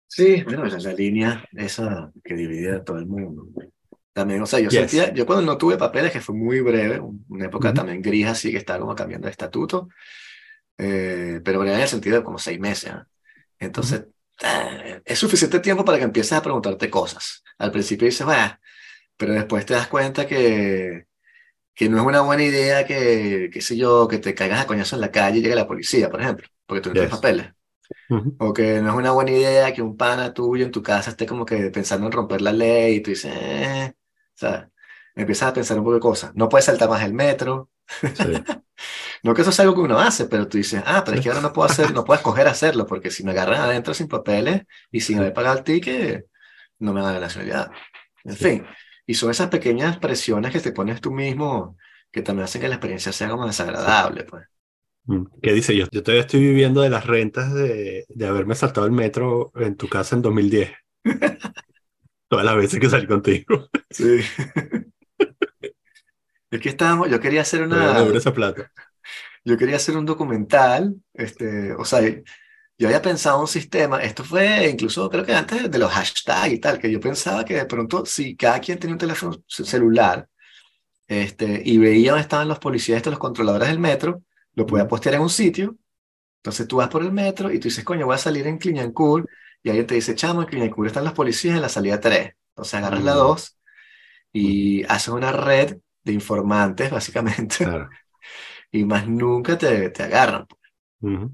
[0.06, 3.48] Sí, bueno, es la línea esa que divide a todo el mundo.
[4.14, 4.72] También, o sea, yo Yes.
[4.72, 7.74] sentía, yo cuando no tuve papeles, que fue muy breve, un- una época Ujú.
[7.74, 9.90] también gris, así que estaba como cambiando de estatuto,
[10.78, 12.90] eh, pero breve en el sentido de como seis meses.
[12.92, 13.08] ¿ah?
[13.58, 14.06] Entonces,
[14.44, 17.42] eh, es suficiente tiempo para que empieces a preguntarte cosas.
[17.58, 18.60] Al principio dices, va,
[19.16, 21.06] pero después te das cuenta que,
[21.74, 24.96] que no es una buena idea que, qué sé yo, que te caigas a coñazo
[24.96, 27.16] en la calle y llegue la policía, por ejemplo, porque tú no tienes Yes.
[27.16, 27.52] papeles.
[28.10, 28.38] Ujú.
[28.38, 31.26] O que no es una buena idea que un pana tuyo en tu casa esté
[31.26, 33.94] como que pensando en romper la ley y tú dices, eh,
[34.34, 34.68] ¿sabes?
[35.14, 36.32] Empiezas a pensar un poco de cosas.
[36.34, 37.70] No puedes saltar más el metro.
[38.12, 38.44] Sí.
[39.22, 41.30] No que eso es algo que uno hace, pero tú dices, ah, pero es que
[41.30, 44.62] ahora no puedo hacer, no puedo escoger hacerlo, porque si me agarran adentro sin papeles
[44.90, 46.26] y sin haber pagado el ticket,
[46.78, 47.70] no me dan la nacionalidad.
[48.24, 48.44] En Sí.
[48.44, 48.66] fin,
[49.06, 51.76] y son esas pequeñas presiones que te pones tú mismo
[52.12, 54.46] que también hacen que la experiencia sea como desagradable, pues.
[55.06, 55.24] Mm.
[55.42, 55.76] ¿Qué dice?
[55.76, 59.76] Yo, yo todavía estoy viviendo de las rentas de, de haberme saltado el metro en
[59.76, 60.72] tu casa en 2010.
[62.34, 63.68] Todas las veces que salí contigo.
[63.90, 64.20] Sí.
[66.50, 68.70] Es que estábamos, yo quería hacer una, esa plata.
[69.44, 72.00] yo quería hacer un documental, este, o sea,
[72.78, 76.58] yo había pensado un sistema, esto fue incluso creo que antes de los hashtags y
[76.60, 80.28] tal, que yo pensaba que de pronto si cada quien tenía un teléfono ce- celular,
[81.08, 84.22] este, y veía dónde estaban los policías, estos, los controladores del metro,
[84.54, 85.76] lo podía postear en un sitio,
[86.38, 89.26] entonces tú vas por el metro y tú dices, coño, voy a salir en Clignancourt,
[89.64, 92.74] y alguien te dice, chamo, en Clignancourt están los policías en la salida 3, entonces
[92.76, 93.16] agarras la Mm.
[93.16, 93.58] 2
[94.32, 97.98] y haces una red de informantes, básicamente, Claro.
[98.72, 100.46] y más nunca te, te agarran.
[101.02, 101.30] Ujú.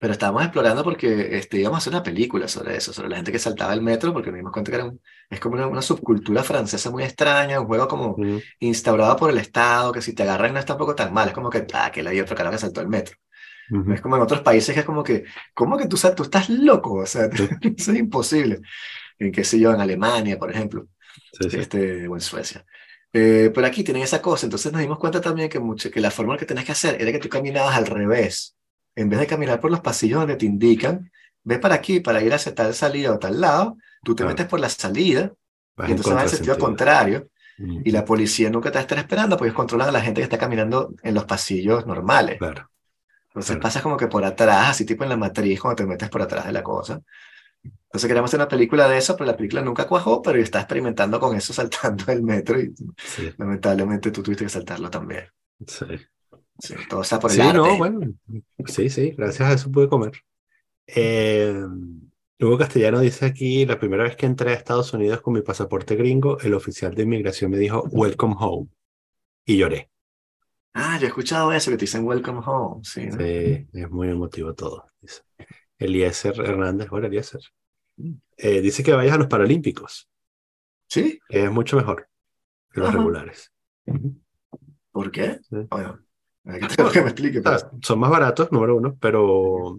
[0.00, 3.32] Pero estábamos explorando porque este, íbamos a hacer una película sobre eso, sobre la gente
[3.32, 5.82] que saltaba el metro, porque nos dimos cuenta que era un- es como una, una
[5.82, 8.48] subcultura francesa muy extraña, un juego como Ujú.
[8.60, 11.50] instaurado por el Estado, que si te agarran no es tampoco tan mal, es como
[11.50, 13.16] que, ah, que le dio otro carajo que saltó el metro.
[13.70, 13.92] Ujú.
[13.92, 16.48] es como en otros países que es como que, ¿cómo que tú, sa- tú estás
[16.50, 16.94] loco?
[16.94, 17.48] O sea, Sí.
[17.76, 18.60] eso es imposible.
[19.18, 20.88] En qué sé yo, en Alemania, por ejemplo
[21.40, 21.56] Sí, sí.
[21.58, 22.64] este, o en Suecia.
[23.12, 26.10] Eh, pero aquí tienen esa cosa, entonces nos dimos cuenta también que, mucho, que la
[26.10, 28.54] forma que tenías que hacer era que tú caminabas al revés.
[28.96, 31.10] En vez de caminar por los pasillos donde te indican,
[31.44, 34.30] ve para aquí para ir hacia tal salida o tal lado, tú te Claro.
[34.34, 35.32] metes por la salida
[35.76, 37.28] Vas y entonces vas en sentido contrario
[37.58, 40.20] y la policía nunca te va a estar esperando porque ellos controlan a la gente
[40.20, 42.38] que está caminando en los pasillos normales.
[42.38, 42.70] Claro.
[43.38, 43.62] Entonces claro.
[43.62, 46.46] pasas como que por atrás, así tipo en la matriz, cuando te metes por atrás
[46.46, 47.00] de la cosa.
[47.64, 51.20] Entonces queríamos hacer una película de eso, pero la película nunca cuajó, pero estaba experimentando
[51.20, 55.24] con eso saltando el metro y Sí, lamentablemente tú tuviste que saltarlo también.
[55.66, 55.86] sí.
[56.60, 57.56] Sí, todo está por el Sí, arte.
[57.56, 58.00] no, bueno.
[58.66, 60.12] Sí, sí, gracias a eso pude comer.
[60.86, 61.54] Eh,
[62.40, 65.96] Hugo Castellano dice aquí, la primera vez que entré a Estados Unidos con mi pasaporte
[65.96, 68.68] gringo, el oficial de inmigración me dijo, Welcome home.
[69.46, 69.90] Y lloré.
[70.80, 72.84] Ah, yo he escuchado eso, que te dicen welcome home.
[72.84, 73.16] Sí, ¿no?
[73.18, 74.86] Sí, es muy emotivo todo.
[75.00, 75.22] Dice.
[75.76, 77.40] Eliezer Hernández, hola Eliezer.
[78.36, 80.08] Eh, dice que vayas a los Paralímpicos,
[80.88, 81.18] ¿Sí?
[81.28, 82.08] que es mucho mejor
[82.72, 82.98] que los Ajá.
[82.98, 83.52] regulares.
[84.92, 85.40] ¿Por qué?
[85.50, 85.56] Sí.
[85.68, 85.98] Bueno,
[86.44, 87.42] que tengo que me explique.
[87.82, 89.78] Son más baratos, número uno, pero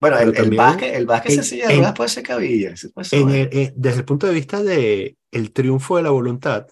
[0.00, 2.76] Bueno, pero el, básquet, el básquet en- sencilla de en- ruedas puede ser cabilla.
[2.76, 6.02] sí puede ser en el- eh, desde el punto de vista de el triunfo de
[6.04, 6.68] la voluntad,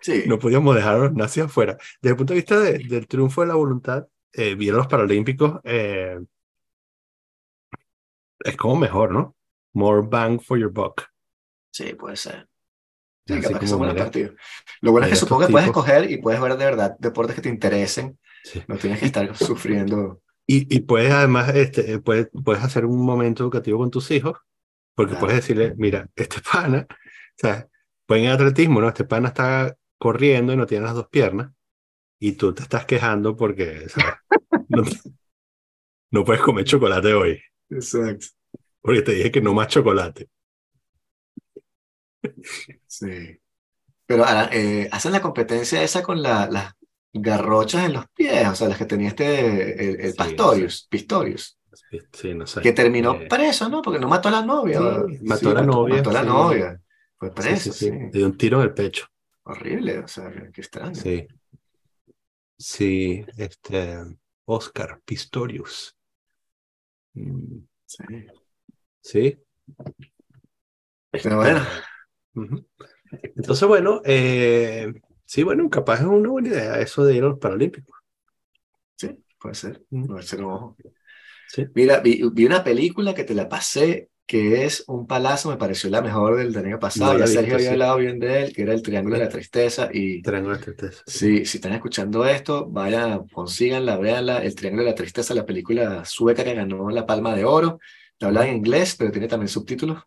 [0.00, 0.24] Sí.
[0.26, 1.76] no podíamos dejar a los nazis afuera.
[2.00, 5.60] Desde el punto de vista de- del triunfo de la voluntad, eh, vieron los Paralímpicos,
[5.64, 6.18] eh,
[8.40, 9.34] es como mejor, ¿no?
[9.74, 11.02] More bang for your buck.
[11.72, 12.48] Sí, puede ser.
[13.26, 14.34] Sí, Así capaz que son buenos partidos.
[14.80, 17.42] Lo bueno es que supongo que puedes escoger y puedes ver de verdad deportes que
[17.42, 18.18] te interesen.
[18.44, 18.62] Sí.
[18.68, 20.22] No tienes que estar sufriendo.
[20.46, 24.38] Y, y puedes además, este, eh, puedes, puedes hacer un momento educativo con tus hijos,
[24.94, 25.26] porque Claro.
[25.26, 26.94] puedes decirle, mira, este pana, o
[27.36, 27.66] sea,
[28.06, 28.88] pueden en atletismo, ¿no?
[28.88, 31.52] Este pana está corriendo y no tiene las dos piernas,
[32.20, 34.14] y tú te estás quejando porque, ¿sabes?
[34.68, 34.82] No,
[36.10, 37.40] no puedes comer chocolate hoy,
[37.70, 38.26] Exacto.
[38.80, 40.28] porque te dije que no más chocolate.
[42.86, 43.40] Sí.
[44.06, 46.74] Pero eh, hacen la competencia esa con la- las
[47.12, 51.58] garrochas en los pies, o sea, las que tenía este, el, el Sí, Pastorius, Pistorius,
[52.12, 52.60] Sí, no sé.
[52.62, 53.82] que terminó Eh, preso, ¿no?
[53.82, 54.80] Porque no mató a la novia.
[55.22, 56.80] Mató a la novia, Mató a la novia.
[57.18, 57.90] Fue preso, sí, sí, sí.
[57.90, 59.06] Le dio un tiro en el pecho.
[59.44, 60.94] Horrible, o sea, qué extraño.
[60.94, 61.26] Sí.
[62.58, 63.96] Sí, este,
[64.44, 65.96] Oscar Pistorius.
[67.14, 68.04] Mm, Sí.
[69.00, 69.38] Sí.
[71.10, 71.62] Pero bueno.
[73.34, 74.92] Entonces, bueno, eh,
[75.24, 77.96] sí, bueno, capaz es una buena idea eso de ir a los Paralímpicos.
[78.96, 79.82] sí, puede ser.
[79.88, 80.76] Puede ser un ojo.
[81.48, 81.66] Sí.
[81.74, 85.88] Mira, vi, vi una película que te la pasé, que es un palazo, me pareció
[85.90, 87.12] la mejor del, del año pasado.
[87.14, 87.72] No la ya Sergio visto, había sí.
[87.74, 89.88] hablado bien de él, que era El Triángulo de la Tristeza.
[89.92, 91.02] Y Triángulo de Tristeza.
[91.06, 94.42] sí, si están escuchando esto, vayan, consíganla, véanla.
[94.42, 97.78] El Triángulo de la Tristeza, la película sueca que ganó la Palma de Oro.
[98.18, 100.02] La habla en inglés, pero tiene también subtítulos.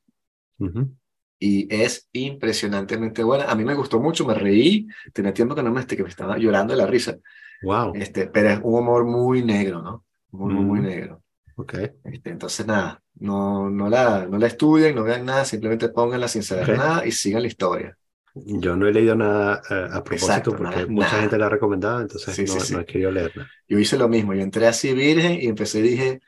[0.59, 0.93] Ujú.
[1.41, 3.45] y es impresionantemente buena.
[3.45, 6.09] A mí me gustó mucho, me reí, tenía tiempo que no me, este, que me
[6.09, 7.17] estaba llorando de la risa,
[7.61, 7.93] Wow.
[7.95, 10.05] este, pero es un humor muy negro, ¿no?
[10.31, 10.83] Muy, muy, muy Mm.
[10.83, 11.23] negro.
[11.55, 11.73] Ok.
[12.03, 16.43] Este, entonces, nada, no, no, la, no la estudien, no vean nada, simplemente pónganla sin
[16.43, 16.77] saber Ok.
[16.77, 17.97] nada y sigan la historia.
[18.33, 21.21] Yo no he leído nada eh, a propósito Exacto, porque nada, mucha nada.
[21.21, 22.73] gente la ha recomendado, entonces Sí, no, sí.
[22.73, 23.51] no he querido leerla.
[23.67, 26.21] Yo hice lo mismo, yo entré así virgen y empecé y dije,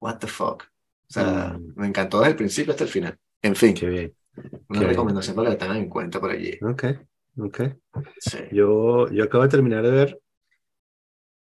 [0.00, 0.64] what the fuck.
[1.10, 1.74] O sea, Mm.
[1.76, 3.18] me encantó desde el principio hasta el final.
[3.42, 4.14] En fin, Qué bien.
[4.68, 4.90] una qué bien.
[4.90, 6.58] recomendación para que la tengan en cuenta por allí.
[6.62, 6.84] Ok.
[7.38, 7.60] Ok.
[8.18, 8.38] Sí.
[8.52, 10.20] Yo, yo acabo de terminar de ver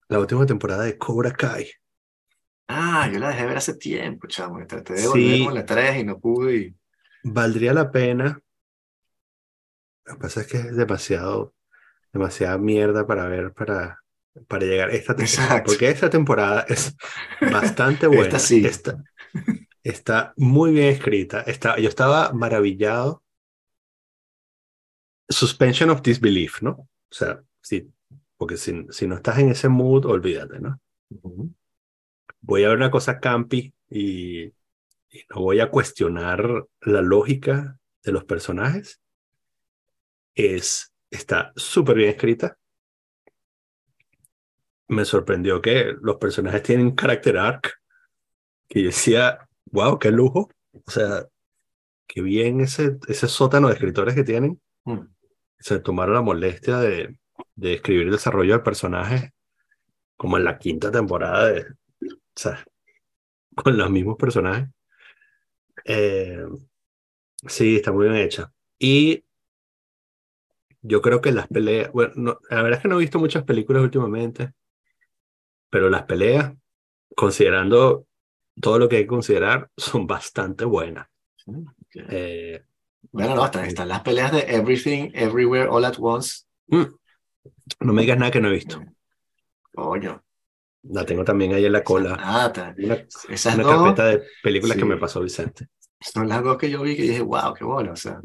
[0.08, 1.66] la última temporada de Cobra Kai.
[2.72, 4.64] Ah, yo la dejé ver hace tiempo, chamo.
[4.66, 5.08] Traté de Sí.
[5.08, 6.56] volver como en la 3 y no pude.
[6.56, 6.76] Y...
[7.24, 8.40] Valdría la pena.
[10.04, 11.54] Lo que pasa es que es demasiado,
[12.12, 14.00] demasiada mierda para ver, para,
[14.48, 15.44] para llegar a esta temporada.
[15.46, 15.72] Exacto.
[15.72, 16.96] Porque esta temporada es
[17.52, 18.24] bastante buena.
[18.24, 18.64] Esta sí.
[18.66, 19.02] Está,
[19.82, 21.42] está muy bien escrita.
[21.42, 23.22] Está, yo estaba maravillado.
[25.30, 26.70] Suspension of disbelief, ¿no?
[26.70, 27.92] O sea, sí,
[28.36, 30.80] porque si, si no estás en ese mood, olvídate, ¿no?
[31.22, 31.54] Ujú.
[32.40, 34.44] Voy a ver una cosa campi y,
[35.10, 39.00] y no voy a cuestionar la lógica de los personajes.
[40.34, 42.56] Es, está súper bien escrita.
[44.88, 47.80] Me sorprendió que los personajes tienen carácter arc,
[48.68, 50.50] que yo decía, wow, qué lujo.
[50.72, 51.26] O sea,
[52.06, 54.60] qué bien ese, ese sótano de escritores que tienen.
[54.84, 55.00] Mm.
[55.58, 57.18] Se tomaron la molestia de,
[57.54, 59.32] de escribir el desarrollo del personaje
[60.16, 61.66] como en la quinta temporada de,
[62.40, 62.64] sea,
[63.54, 64.68] con los mismos personajes.
[65.84, 66.44] Eh,
[67.46, 68.52] sí, está muy bien hecha.
[68.78, 69.24] Y
[70.82, 73.44] yo creo que las peleas, bueno, no, la verdad es que no he visto muchas
[73.44, 74.52] películas últimamente,
[75.68, 76.52] pero las peleas,
[77.14, 78.06] considerando
[78.60, 81.08] todo lo que hay que considerar, son bastante buenas.
[81.94, 82.62] Eh,
[83.12, 86.44] Bueno, no, están, están las peleas de Everything, Everywhere, All at Once.
[86.68, 86.84] mm,
[87.80, 88.80] no me digas nada que no he visto.
[89.74, 90.22] Coño.
[90.82, 92.16] La tengo también ahí en la cola.
[92.20, 92.94] Ah, Una,
[93.28, 94.86] esas una dos carpeta de películas que sí.
[94.86, 95.68] me pasó Vicente.
[96.00, 97.92] son las dos que yo vi que dije, wow, qué bola.
[97.92, 98.20] O sea,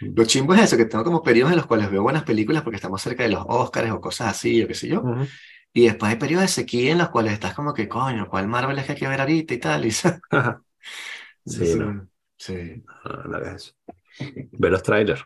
[0.00, 0.14] Mm.
[0.16, 2.76] lo chimbo es eso, que tengo como periodos en los cuales veo buenas películas porque
[2.76, 5.02] estamos cerca de los Oscars o cosas así, o qué sé yo.
[5.02, 5.32] Ujú.
[5.74, 8.78] Y después hay periodos de sequía en los cuales estás como que, coño, ¿cuál Marvel
[8.78, 9.86] es que hay que ver ahorita y tal?
[9.86, 9.92] Y.
[11.44, 12.08] Sí, Entonces, no.
[12.38, 13.74] sí, No, no hagas eso.
[14.58, 15.24] Ve los trailers.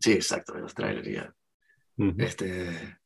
[0.00, 1.34] sí, exacto, de los trailers ya.
[1.98, 2.14] Ujú.
[2.16, 2.98] Este.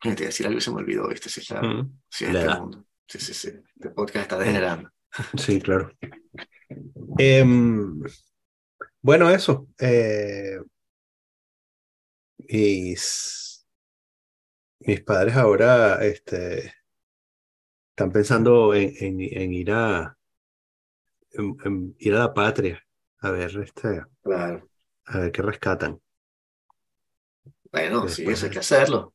[0.00, 1.28] Te iba a decir algo y se me olvidó, ¿viste?
[1.28, 1.80] Sí, claro.
[1.80, 1.90] Ujú.
[2.08, 2.84] Sí, es este mundo.
[3.06, 3.48] Sí, sí, sí.
[3.74, 4.90] Este podcast está degenerando.
[5.38, 5.90] Sí, claro.
[7.18, 8.00] Em,
[9.02, 9.66] bueno, eso.
[9.78, 10.58] eh,
[12.48, 13.66] mis,
[14.80, 16.72] mis padres ahora este,
[17.90, 20.16] están pensando en, en- en ir a
[21.32, 22.82] en- en ir a la patria
[23.20, 24.68] a ver este, Claro.
[25.06, 26.00] a ver qué rescatan.
[27.72, 29.14] Bueno, sí, eso hay que hacerlo.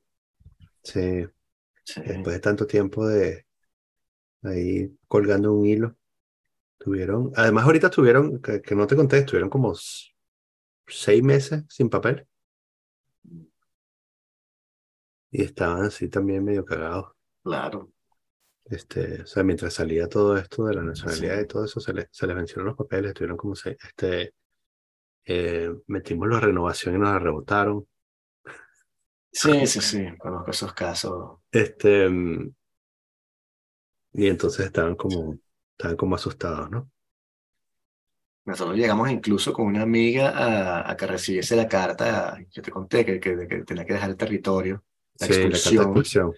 [0.86, 1.26] Sí,
[1.84, 2.02] Sí.
[2.02, 3.46] después de tanto tiempo de
[4.44, 5.96] ahí colgando un hilo.
[6.78, 9.74] Tuvieron, además ahorita tuvieron, que, que no te conté, estuvieron como
[10.88, 12.28] seis meses sin papel.
[15.32, 17.14] Y estaban así también medio cagados.
[17.44, 17.92] Claro.
[18.66, 21.44] Este, o sea, mientras salía todo esto de la nacionalidad Sí.
[21.44, 24.34] y todo eso, se les, se les vencieron los papeles, estuvieron como seis, este,
[25.26, 27.88] eh, metimos la renovación y nos la rebotaron.
[29.42, 30.18] Sí, sí, sí.
[30.18, 31.40] Conozco esos casos.
[31.52, 32.54] Este, mm,
[34.14, 35.38] y entonces estaban como,
[35.78, 36.90] estaban como asustados, ¿no?
[38.46, 42.38] Nosotros llegamos incluso con una amiga a, a que recibiese la carta.
[42.52, 44.84] Yo te conté que, que, que tenía que dejar el territorio,
[45.20, 46.38] la Sí, la carta de expulsión.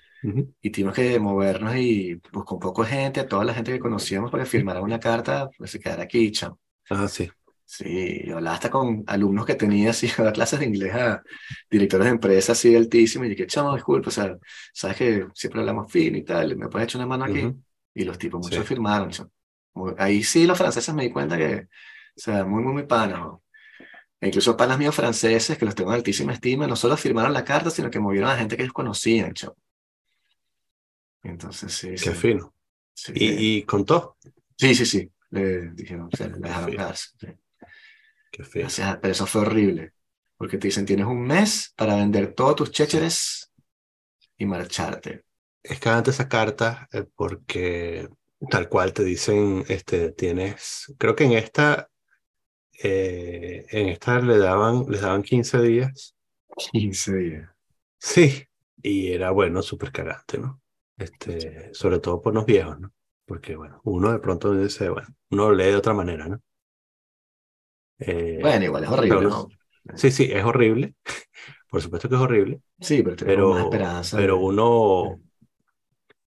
[0.62, 4.32] Y tuvimos que movernos y pues, con poco gente, a toda la gente que conocíamos
[4.32, 6.60] para que firmara una carta, pues se quedara aquí, chamo.
[6.90, 7.34] Ah, sí.
[7.70, 11.22] Sí, yo hablaba hasta con alumnos que tenía así, a dar clases de inglés a
[11.70, 14.38] directores de empresas así altísimos y dije, chamo, disculpa, o sea,
[14.74, 17.44] sabes que siempre hablamos fin y tal, ¿me puedes echar una mano aquí?
[17.46, 17.62] Ujú.
[17.94, 18.66] Y los tipos, muchos Sí.
[18.68, 19.32] firmaron, chamo.
[19.74, 21.68] Muy- Ahí sí los franceses me di cuenta que, o
[22.16, 23.20] sea, muy, muy, muy panas.
[23.20, 23.44] ¿no?
[24.22, 27.44] E incluso panas míos franceses, que los tengo en altísima estima, no solo firmaron la
[27.44, 29.56] carta, sino que movieron a gente que ellos conocían, chamo.
[31.24, 32.14] Entonces, sí, Qué sí.
[32.14, 32.54] fino.
[32.94, 33.12] sí.
[33.16, 34.18] Y, y contó.
[34.58, 35.12] Sí, sí, sí.
[35.32, 36.84] Le dijeron, o sea, le dejaron fino.
[36.84, 37.16] gas.
[38.32, 38.64] Qué fino.
[38.64, 39.94] Gracias, a- pero eso fue horrible.
[40.38, 43.52] Porque te dicen, tienes un mes para vender todos tus chécheres
[44.38, 45.26] y marcharte.
[45.64, 48.10] Es que antes esa carta eh, porque
[48.50, 51.90] tal cual te dicen, este, tienes, creo que en esta,
[52.84, 56.16] eh, en esta le daban, les daban 15 días.
[56.72, 57.50] 15 días.
[58.00, 58.44] Sí.
[58.82, 60.62] Y era bueno, súper cagante, ¿no?
[60.98, 62.92] Este, sobre todo por los viejos, ¿no?
[63.26, 66.42] Porque bueno, uno de pronto dice, bueno, uno lee de otra manera, ¿no?
[68.00, 69.50] Eh, Bueno, igual es horrible, pero- ¿no?
[69.96, 70.96] Sí, sí, es horrible.
[71.70, 74.18] Por supuesto que es horrible, Sí, pero más pero, esperanza.
[74.18, 75.20] pero uno,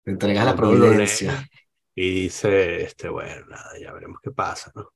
[0.04, 1.48] Te entregas la providencia.
[1.94, 4.90] y dice, este, bueno, nada, ya veremos qué pasa, ¿no?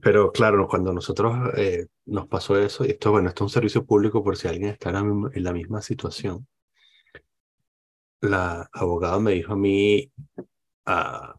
[0.00, 3.84] Pero claro, cuando nosotros eh, nos pasó eso, y esto, bueno, esto es un servicio
[3.84, 6.46] público por si alguien está en la misma, en la misma situación,
[8.20, 10.10] la abogada me dijo a mí,
[10.86, 11.38] ah,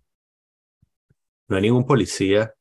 [1.47, 2.53] no hay ningún policía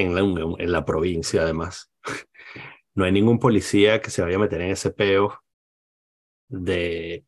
[0.00, 0.20] en la,
[0.58, 1.90] en la provincia, además,
[2.94, 5.42] no hay ningún policía que se vaya a meter en ese peo
[6.48, 7.24] de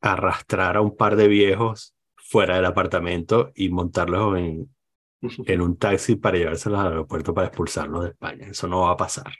[0.00, 4.74] arrastrar a un par de viejos fuera del apartamento y montarlos en,
[5.20, 8.48] en un taxi para llevárselos al aeropuerto para expulsarlos de España.
[8.48, 9.32] Eso no va a pasar.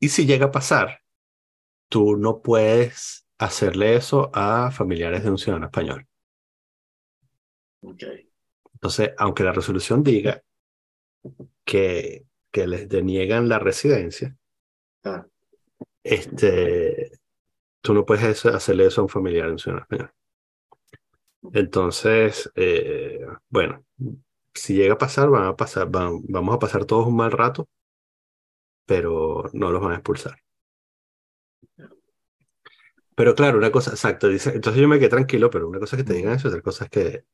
[0.00, 1.00] Y si llega a pasar,
[1.88, 6.06] tú no puedes hacerle eso a familiares de un ciudadano español.
[7.80, 8.27] Ok.
[8.78, 10.42] Entonces, aunque la resolución diga
[11.64, 14.36] que, que les deniegan la residencia,
[15.04, 15.26] Ah.
[16.04, 17.12] este,
[17.82, 20.12] tú no puedes hacerle eso a un familiar de un ciudadano español.
[21.52, 23.84] Entonces, eh, bueno,
[24.54, 27.68] si llega a pasar, van a pasar, van- vamos a pasar todos un mal rato,
[28.86, 30.40] pero no los van a expulsar.
[33.14, 36.02] Pero claro, una cosa, exacto, dice, entonces yo me quedé tranquilo, pero una cosa es
[36.02, 37.24] que te digan eso, otra cosa es que,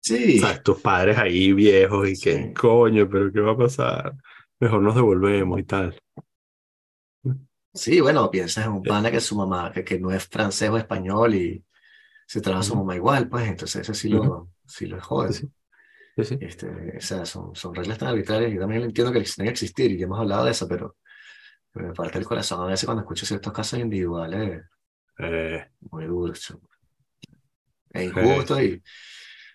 [0.00, 2.54] Sí, sabes, tus padres ahí viejos y que, Sí.
[2.54, 4.14] coño, pero ¿qué va a pasar?
[4.60, 5.98] Mejor nos devolvemos y tal.
[7.74, 10.76] sí, bueno, piensas en un pana que su mamá, que, que no es francés o
[10.78, 11.64] español y
[12.26, 15.32] se trabaja su mamá igual, pues entonces eso sí lo, sí lo jode.
[16.16, 16.38] Sí, sí.
[16.40, 18.52] Este, o sea, son, son reglas tan arbitrarias.
[18.52, 20.96] Yo también entiendo que tienen que existir y ya hemos hablado de eso, pero,
[21.72, 24.64] pero me parte el corazón a veces cuando escucho ciertos casos individuales
[25.18, 26.56] Eh, muy duros.
[27.94, 28.82] E injustos y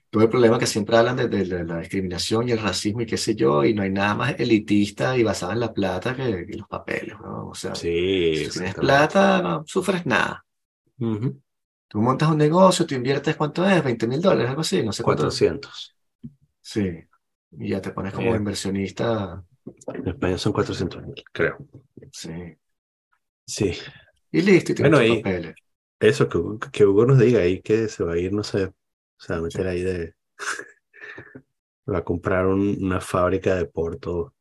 [0.10, 3.06] todo el problema que siempre hablan de, de- de la discriminación y el racismo y
[3.06, 6.46] qué sé yo, y no hay nada más elitista y basado en la plata que,
[6.46, 7.50] que los papeles, ¿no?
[7.50, 7.92] O sea, Sí,
[8.32, 10.46] si tienes plata, no sufres nada.
[11.88, 13.84] Tú montas un negocio, tú inviertes, ¿cuánto es?
[13.84, 15.24] 20 mil dólares, algo así, no sé cuánto.
[15.24, 15.96] 400.
[16.62, 16.82] Sí,
[17.52, 18.38] y ya te pones como Eh.
[18.38, 19.44] inversionista,
[19.88, 21.58] En España son 400 mil, creo.
[22.12, 22.58] sí.
[23.48, 23.74] Sí.
[24.32, 25.56] Y listo, y tienes Bueno, papeles.
[26.00, 26.30] Eso,
[26.72, 28.74] que Hugo nos diga ahí que se va a ir, no sé,
[29.18, 30.16] se va a meter ahí de...
[31.92, 34.34] va a comprar un- una fábrica de Porto.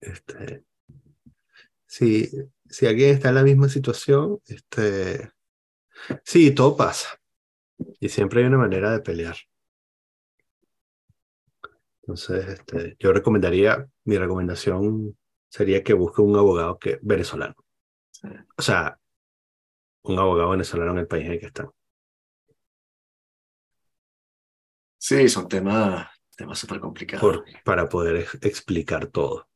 [0.00, 0.64] Este,
[1.86, 2.28] si,
[2.68, 5.32] si alguien está en la misma situación, este,
[6.24, 7.08] sí, todo pasa.
[8.00, 9.36] Y siempre hay una manera de pelear.
[12.02, 15.18] Entonces, este, yo recomendaría, mi recomendación
[15.48, 17.54] sería que busque un abogado que, venezolano.
[18.56, 18.98] O sea,
[20.04, 21.70] un abogado venezolano en el país en el que están.
[25.08, 27.42] Sí, son temas, temas súper complicados.
[27.64, 29.48] para poder ex- explicar todo,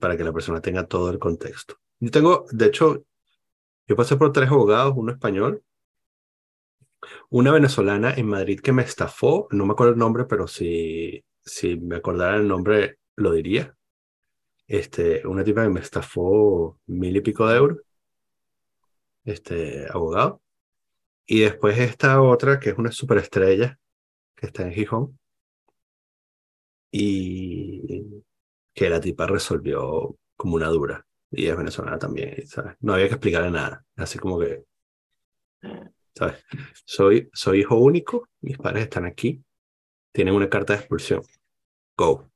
[0.00, 1.76] para que la persona tenga todo el contexto.
[2.00, 3.04] Yo tengo, de hecho,
[3.88, 5.62] yo pasé por tres abogados, uno español,
[7.30, 11.76] una venezolana en Madrid que me estafó, no me acuerdo el nombre, pero si, si
[11.76, 13.74] me acordara el nombre, lo diría.
[14.68, 17.78] Este, una tipa que me estafó mil y pico de euros,
[19.24, 20.40] este, abogado.
[21.26, 23.78] Y después esta otra, que es una superestrella,
[24.36, 25.18] que está en Gijón,
[26.90, 28.22] y
[28.72, 31.06] que la tipa resolvió como una dura.
[31.30, 32.76] Y es venezolana también, ¿sabes?
[32.80, 33.84] No había que explicarle nada.
[33.96, 34.64] Así como que,
[36.14, 36.44] ¿sabes?
[36.84, 39.42] Soy, soy hijo único, mis padres están aquí,
[40.12, 41.22] tienen una carta de expulsión.
[41.96, 42.30] Go.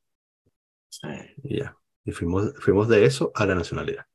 [0.88, 1.08] Sí.
[1.44, 1.76] Y ya.
[2.04, 4.06] Y fuimos, fuimos de eso a la nacionalidad.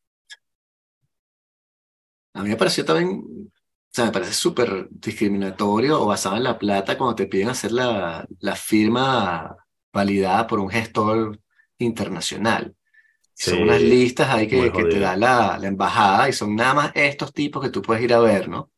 [2.34, 3.52] A mí me pareció también,
[3.96, 8.26] sea, me parece súper discriminatorio o basado en la plata cuando te piden hacer la,
[8.40, 9.58] la firma
[9.94, 11.40] validada por un gestor
[11.80, 12.76] internacional.
[13.40, 16.74] Son Sí, unas listas ahí que, que te da la, la embajada y son nada
[16.76, 18.72] más estos tipos que tú puedes ir a ver, ¿no?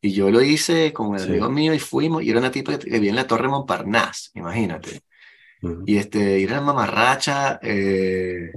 [0.00, 1.24] Y yo lo hice con el Sí.
[1.24, 5.02] amigo mío y fuimos, y era una tipa que, vivía en la Torre Montparnasse, imagínate.
[5.84, 8.56] Y este, y era mamarracha, eh,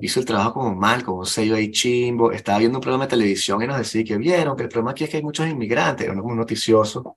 [0.00, 3.10] hizo el trabajo como mal, con un sello ahí chimbo, estaba viendo un programa de
[3.10, 6.06] televisión y nos decía que vieron que el problema aquí es que hay muchos inmigrantes,
[6.06, 7.16] era como un noticioso,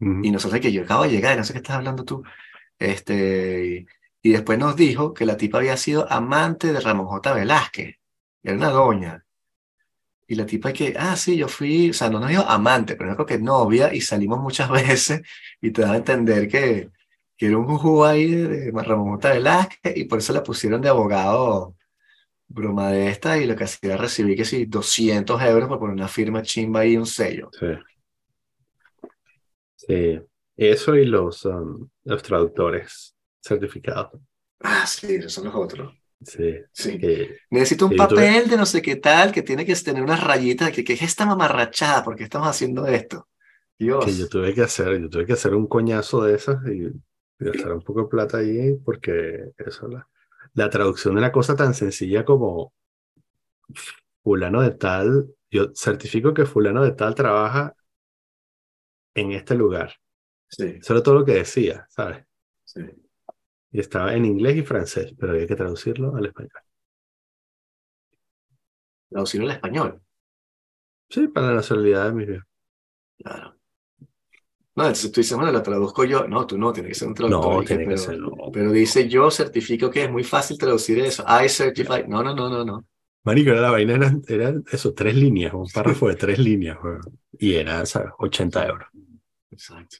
[0.00, 2.22] y nosotros que yo acabo de llegar no sé qué estás hablando tú,
[2.78, 3.86] este,
[4.22, 7.32] y, y después nos dijo que la tipa había sido amante de Ramón J.
[7.34, 7.96] Velázquez,
[8.42, 9.24] era una doña.
[10.26, 13.10] Y la tipa que, ah, sí, yo fui, o sea, no nos dijo amante, pero
[13.10, 15.22] yo creo que novia, y salimos muchas veces,
[15.60, 16.90] y te da a entender que,
[17.36, 19.34] que era un juju ahí de, de Ramón J.
[19.34, 21.74] Velázquez, y por eso la pusieron de abogado
[22.54, 25.94] broma de esta, y lo que hacía era recibir que sí, 200 euros por poner
[25.94, 27.50] una firma chimba y un sello.
[27.58, 27.66] Sí.
[29.76, 30.20] Sí.
[30.56, 34.20] Eso y los, um, los traductores certificados.
[34.60, 35.92] Ah, sí, esos son los otros.
[36.22, 36.54] Sí.
[36.72, 36.98] Sí.
[36.98, 40.22] Que, Necesito un que papel de no sé qué tal, que tiene que tener unas
[40.22, 43.28] rayitas, que, que es esta mamarrachada, ¿por qué estamos haciendo esto?
[43.76, 44.04] Dios.
[44.04, 46.92] que yo tuve que hacer, yo tuve que hacer un coñazo de esas y, y
[47.40, 50.08] gastar un poco de plata ahí porque eso, la,
[50.54, 52.72] la traducción de una cosa tan sencilla como
[54.22, 57.74] fulano de tal, yo certifico que fulano de tal trabaja
[59.14, 59.94] en este lugar.
[60.48, 62.24] Sí, Eso era todo lo que decía, ¿sabes?
[62.64, 62.80] sí.
[63.72, 66.62] Y estaba en inglés y francés, pero había que traducirlo al español.
[69.08, 70.02] Traducirlo al español.
[71.08, 72.46] Sí, para la nacionalidad de mis viejos.
[73.18, 73.56] Claro.
[74.76, 76.26] No, entonces tú dices, bueno, lo traduzco yo.
[76.26, 77.54] No, tú no, tiene que ser un traductor.
[77.54, 78.18] No, tiene que pero, ser.
[78.18, 78.32] no.
[78.52, 81.24] pero dice yo certifico que es muy fácil traducir eso.
[81.28, 82.04] I certify.
[82.08, 82.84] No, no, no, no, no.
[83.22, 87.00] Marico, era la vaina eran, eran eso, tres líneas, un párrafo de tres líneas, weón.
[87.38, 88.10] Y era, ¿sabes?
[88.18, 88.88] 80 euros.
[89.50, 89.96] Exacto.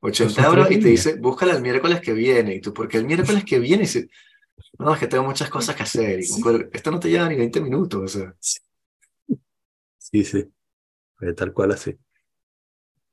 [0.00, 2.54] Son 80 tres euros y te dice, búscala el miércoles que viene.
[2.56, 3.82] Y tú, ¿por qué el miércoles que viene?
[3.82, 4.08] Y dice,
[4.78, 6.20] no, es que tengo muchas cosas que hacer.
[6.20, 8.02] Y como, "Pero esto no te lleva ni 20 minutos.
[8.02, 8.34] O sea,
[9.98, 10.44] Sí, sí.
[11.16, 11.96] Fue tal cual así.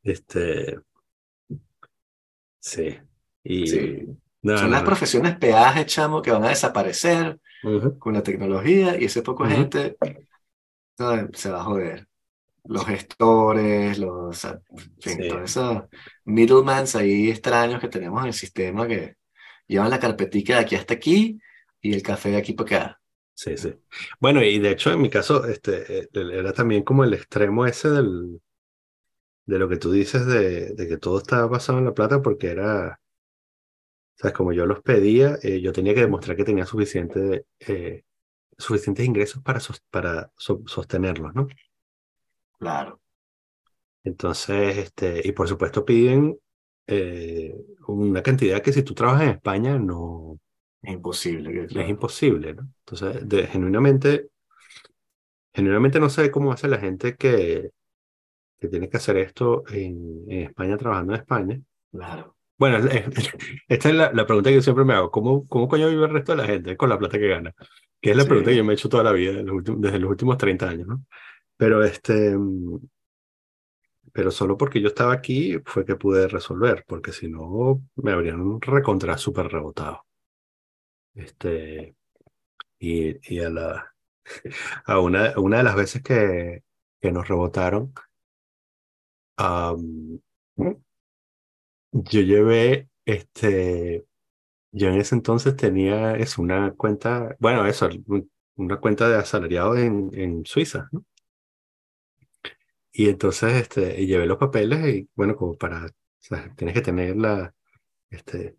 [0.06, 0.80] Este.
[2.60, 2.98] Sí.
[3.44, 3.68] Y.
[3.68, 4.06] Sí.
[4.42, 4.86] No, son no, las no.
[4.86, 7.98] profesiones peaje, chamo, que van a desaparecer Ujú.
[7.98, 9.52] con la tecnología y ese poco Ujú.
[9.54, 9.98] gente
[11.00, 12.08] no, se va a joder.
[12.66, 14.62] Los gestores, los, en
[15.02, 15.28] fin, Sí.
[15.30, 15.84] todos esos
[16.26, 19.18] middlemans ahí extraños que tenemos en el sistema que
[19.68, 21.40] llevan la carpetica de aquí hasta aquí
[21.82, 23.02] y el café de aquí para acá.
[23.34, 23.74] Sí, sí.
[24.20, 27.90] Bueno, y de hecho, en mi caso, este, eh, era también como el extremo ese
[27.90, 28.42] del,
[29.46, 32.50] de lo que tú dices de, de que todo estaba basado en la plata, porque
[32.52, 33.00] era,
[34.16, 38.04] sabes, como yo los pedía, eh, yo tenía que demostrar que tenía suficiente, eh,
[38.58, 41.48] suficientes ingresos para, para so- sostenerlos, ¿no?
[42.60, 43.00] Claro.
[44.04, 46.38] Entonces, este, y por supuesto piden
[46.88, 47.54] eh,
[47.88, 50.40] una cantidad que si tú trabajas en España no
[50.84, 51.68] Es imposible.
[51.70, 52.64] es imposible, ¿no?
[52.86, 54.30] Entonces, de- genuinamente,
[55.54, 57.72] genuinamente no sé cómo hace la gente que,
[58.60, 61.62] que tiene que hacer esto en, en España, trabajando en España.
[61.92, 62.36] Claro.
[62.58, 62.86] Bueno, es-
[63.18, 63.30] es-
[63.68, 65.12] esta es la, la pregunta que yo siempre me hago.
[65.12, 67.54] ¿Cómo, ¿Cómo coño vive el resto de la gente con la plata que gana?
[68.02, 68.30] Que es la Sí.
[68.30, 70.38] pregunta que yo me he hecho toda la vida, desde los últimos, desde los últimos
[70.38, 71.04] 30 años, ¿no?
[71.58, 72.36] Pero este,
[74.14, 78.62] pero solo porque yo estaba aquí fue que pude resolver, porque si no me habrían
[78.62, 80.06] recontra súper rebotado.
[81.14, 81.96] Este,
[82.80, 83.96] y, y a la,
[84.86, 86.64] a una, una de las veces que,
[87.02, 87.94] que nos rebotaron,
[91.92, 94.06] yo llevé, este,
[94.72, 99.78] yo en ese entonces tenía es una cuenta, bueno, eso, un- una cuenta de asalariado
[99.78, 100.90] en, en Suiza.
[102.92, 107.16] Y entonces, este, llevé los papeles y, bueno, como para, o sea, tienes que tener
[107.18, 107.54] la,
[108.12, 108.58] este,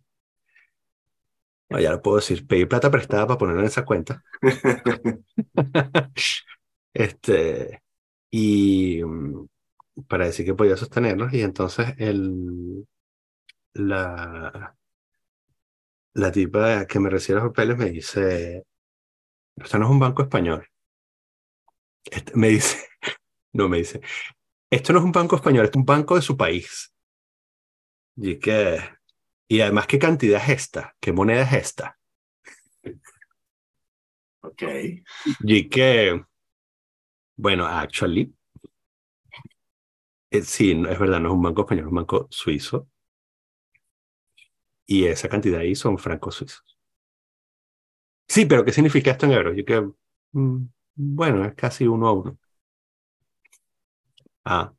[1.70, 4.22] ya lo puedo decir, pedir plata prestada para ponerla en esa cuenta.
[6.94, 7.82] Este,
[8.30, 9.46] y mm,
[10.08, 12.86] para decir que podía sostenerlos, y entonces el,
[13.74, 14.76] la,
[16.14, 18.64] la tipa que me recibe los papeles me dice,
[19.56, 20.66] esto no es un banco español.
[22.10, 22.78] Este- me dice,
[23.54, 24.00] no me dice,
[24.70, 26.92] esto no es un banco español, es un banco de su país.
[28.16, 28.78] Y que,
[29.48, 30.94] y además, ¿qué cantidad es esta?
[31.00, 31.98] ¿Qué moneda es esta?
[34.42, 34.62] Ok.
[35.44, 36.24] Y que,
[37.36, 38.34] bueno, actually,
[40.30, 42.88] eh, sí, no, es verdad, no es un banco español, es un banco suizo.
[44.84, 46.76] Y esa cantidad ahí son francos suizos.
[48.28, 49.56] Sí, pero ¿qué significa esto en euros?
[49.56, 49.80] Yo que,
[50.32, 50.66] mm,
[50.96, 52.38] bueno, es casi uno a uno.
[54.44, 54.72] Ah,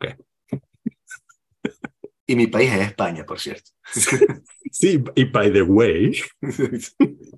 [2.26, 3.70] Y mi país es España, por cierto.
[4.70, 6.12] sí, y by the way,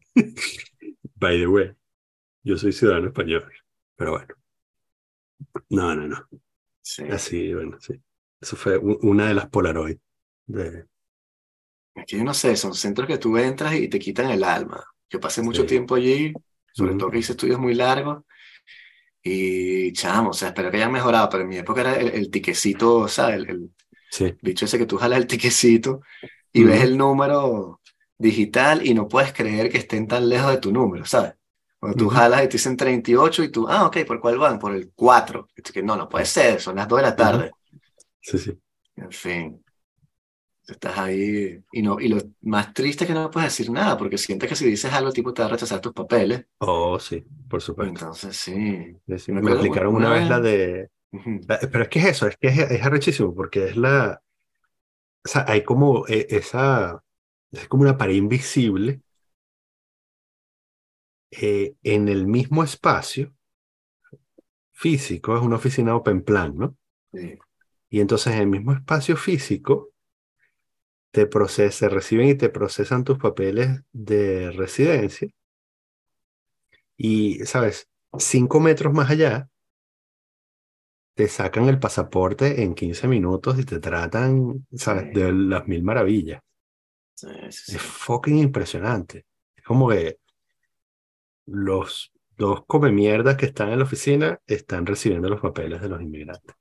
[1.18, 1.72] by the way,
[2.44, 3.52] yo soy ciudadano español,
[3.96, 4.34] pero bueno.
[5.70, 6.41] No, no, no.
[6.82, 7.04] Sí.
[7.06, 7.94] Así, bueno, sí.
[8.40, 9.98] Eso fue una de las Polaroid.
[10.46, 10.86] De,
[12.06, 14.84] yo no sé, son centros que tú entras y te quitan el alma.
[15.10, 15.66] Yo pasé mucho Sí.
[15.66, 16.40] tiempo allí,
[16.72, 16.96] sobre Ujú.
[16.96, 18.24] todo que hice estudios muy largos.
[19.24, 22.30] Y chamo, o sea, espero que hayan mejorado, pero en mi época era el, el
[22.30, 23.36] tiquecito, ¿sabes?
[23.36, 23.70] El, el
[24.10, 26.02] sí, bicho ese que tú jalas el tiquecito
[26.52, 26.84] y ves Ujú.
[26.84, 27.80] el número
[28.18, 31.34] digital y no puedes creer que estén tan lejos de tu número, ¿sabes?
[31.82, 32.10] Cuando tú Ujú.
[32.10, 34.58] jalas y te dicen 38 y tú, ah, ok, ¿por cuál van?
[34.58, 35.48] Por el 4.
[35.56, 37.56] Y tú que no, no puede ser, son las 2 de la tarde.
[38.20, 38.60] sí, sí.
[38.96, 39.62] En fin,
[40.66, 44.18] estás ahí y, no, y lo más triste es que no puedes decir nada, porque
[44.18, 46.46] sientes que si dices algo, tipo te va a rechazar tus papeles.
[46.60, 48.00] Oh, sí, por supuesto.
[48.00, 48.96] Entonces, sí.
[49.18, 50.90] Sí, me Me aplicaron una una vez la de...
[51.48, 54.22] La- Pero es que es eso, es que es, es arrechísimo, porque es la...
[55.24, 57.02] O sea, hay como eh, esa...
[57.52, 59.01] Es como una pared invisible
[61.32, 63.34] eh, en el mismo espacio
[64.70, 66.76] físico, es una oficina open plan, ¿no?
[67.12, 67.38] Sí.
[67.88, 69.90] Y entonces en el mismo espacio físico
[71.10, 75.28] te procesa, reciben y te procesan tus papeles de residencia.
[76.96, 77.88] Y, ¿sabes?
[78.18, 79.48] Cinco metros más allá,
[81.14, 85.04] te sacan el pasaporte en 15 minutos y te tratan, ¿sabes?
[85.12, 85.20] Sí.
[85.20, 86.40] De las mil maravillas.
[87.14, 87.76] Sí, sí, sí.
[87.76, 89.26] Es fucking impresionante.
[89.54, 90.18] Es como que
[91.46, 96.02] los dos come mierdas que están en la oficina están recibiendo los papeles de los
[96.02, 96.54] inmigrantes.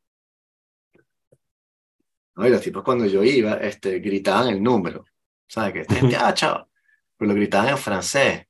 [2.35, 5.05] No, y los tipos cuando yo iba, este, gritaban el número.
[5.47, 5.73] ¿Sabes?
[5.73, 6.69] Que esta gente, ah, chao.
[7.17, 8.45] Pero lo gritaban en francés.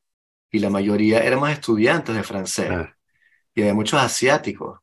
[0.52, 2.70] Y la mayoría éramos estudiantes de francés.
[2.72, 2.96] Ah,
[3.56, 4.80] Y había muchos asiáticos.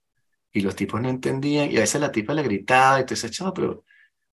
[0.53, 1.70] Y los tipos no entendían.
[1.70, 3.72] Y a veces la tipa le gritaba y te dice, chao, pero.
[3.72, 3.84] o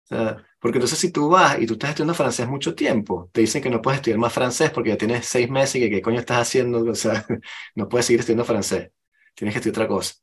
[0.06, 3.62] sea, porque entonces si tú vas y tú estás estudiando francés mucho tiempo, te dicen
[3.62, 6.20] que no puedes estudiar más francés porque ya tienes seis meses y que qué coño
[6.20, 6.84] estás haciendo.
[6.84, 7.26] O sea,
[7.76, 8.92] no puedes seguir estudiando francés.
[9.36, 10.16] Tienes que estudiar otra cosa.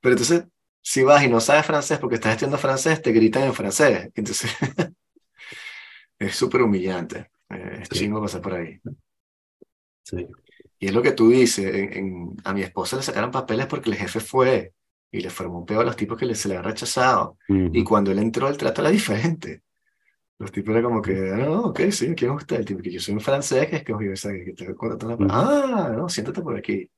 [0.00, 0.44] Pero entonces,
[0.82, 4.10] si vas y no sabes francés porque estás estudiando francés, te gritan en francés.
[4.14, 4.50] Entonces,
[6.18, 7.30] es súper humillante.
[7.50, 7.98] Eh, Es Sí.
[8.00, 8.80] chingo pasar por ahí.
[10.02, 10.26] sí.
[10.78, 13.90] Y es lo que tú dices, en- en- a mi esposa le sacaron papeles porque
[13.90, 14.72] el jefe fue
[15.12, 17.36] y le formó un peo a los tipos que se le había rechazado.
[17.46, 17.84] Y Ujú.
[17.84, 19.62] cuando él entró, el trato era diferente.
[20.38, 22.56] Los tipos eran como que, ah, no, ok, sí, ¿quién es usted?
[22.56, 25.26] El tipo que yo soy un francés que escogí, o sea, que te contratando Ujú.
[25.30, 26.90] Ah, no, siéntate por aquí.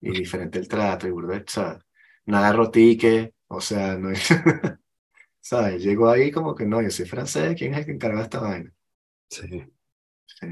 [0.00, 1.44] Y diferente el trato, y burda,
[2.26, 4.10] agarro ticket, o sea, no
[5.40, 5.82] ¿sabes?
[5.82, 8.72] Llegó ahí como que no, yo soy francés, ¿quién es el que encarga esta vaina?
[9.28, 9.46] Sí.
[10.26, 10.46] Sí.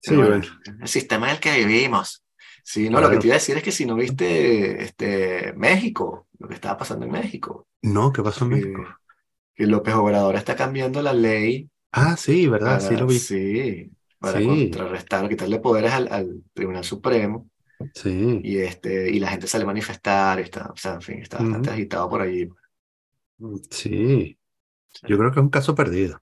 [0.00, 0.38] Sí, bueno.
[0.40, 2.24] bueno, el sistema en el que vivimos.
[2.70, 6.28] Sí, no, lo que te iba a decir es que si no viste este, México,
[6.38, 8.82] lo que estaba pasando en México, No, ¿qué pasó en México?
[9.54, 12.80] que López Obrador está cambiando la ley Ah, sí, ¿verdad?
[12.80, 13.18] Sí lo vi.
[13.18, 17.48] sí, para Sí, contrarrestar, quitarle poderes al, al Tribunal Supremo
[17.94, 18.42] sí.
[18.42, 21.70] y, este, y la gente sale a manifestar, está, o sea, en fin, está bastante
[21.70, 22.48] agitado por allí.
[23.70, 24.38] Sí,
[25.06, 26.20] yo creo que es un caso perdido.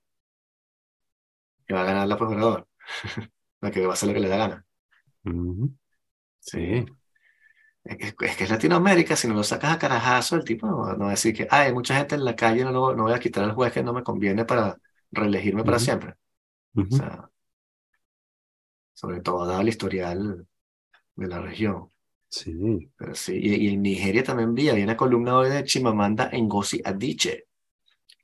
[1.67, 2.69] Que va a ganar López Obrador,
[3.73, 4.67] que va a hacer lo que le da gana.
[5.25, 5.77] Sí.
[6.51, 6.87] Sí.
[7.85, 11.07] Es que, es Latinoamérica, si no lo sacas a carajazo, el tipo no, no va
[11.09, 13.21] a decir que "Ay, hay mucha gente en la calle, no, lo- no voy a
[13.21, 14.77] quitar al juez que no me conviene para
[15.13, 16.15] reelegirme para siempre.
[16.91, 17.31] O sea,
[18.95, 20.47] sobre todo dado el historial
[21.17, 21.91] de la región.
[22.31, 22.91] Sí.
[22.97, 26.83] Pero sí, y, y en Nigeria también vi, había una columna hoy de Chimamanda Ngozi
[26.85, 27.47] Adichie,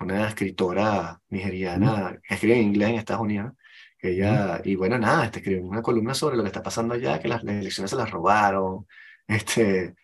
[0.01, 3.55] una escritora nigeriana que escribe en inglés en Estados Unidos.
[4.03, 7.29] Ella, y bueno, nada, este, escribió una columna sobre lo que está pasando allá, que
[7.29, 8.87] las, las elecciones se las robaron,
[9.29, 9.95] este,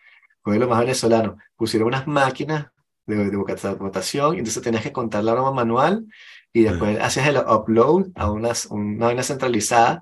[0.41, 1.37] fue lo más venezolano.
[1.55, 2.67] Pusieron unas máquinas
[3.05, 6.05] de, de vota- votación, y entonces tenías que contar la broma manual
[6.53, 10.01] y después hacías el upload a unas, una vaina centralizada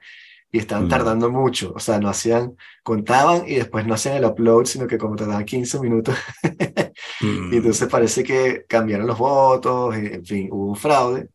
[0.51, 1.73] y estaban mm, tardando mucho.
[1.75, 5.45] O sea, no hacían, contaban y después no hacían el upload, sino que como tardaban
[5.45, 6.15] 15 minutos.
[7.21, 7.53] Y mm.
[7.53, 11.29] entonces parece que cambiaron los votos, y, en fin, hubo un fraude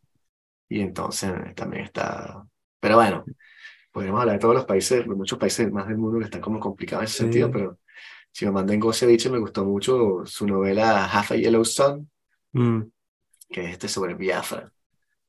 [0.69, 2.45] y entonces también está...
[2.83, 3.25] Pero bueno,
[3.93, 6.61] podríamos hablar de todos los países, de muchos países más del mundo que están como
[6.61, 7.53] complicados en ese sentido, Sí.
[7.55, 7.79] pero
[8.33, 12.11] Chimamanda Ngozi Adichie me gustó mucho su novela Half a Yellow Sun,
[12.55, 12.83] Mm,
[13.51, 14.73] que es este sobre Biafra.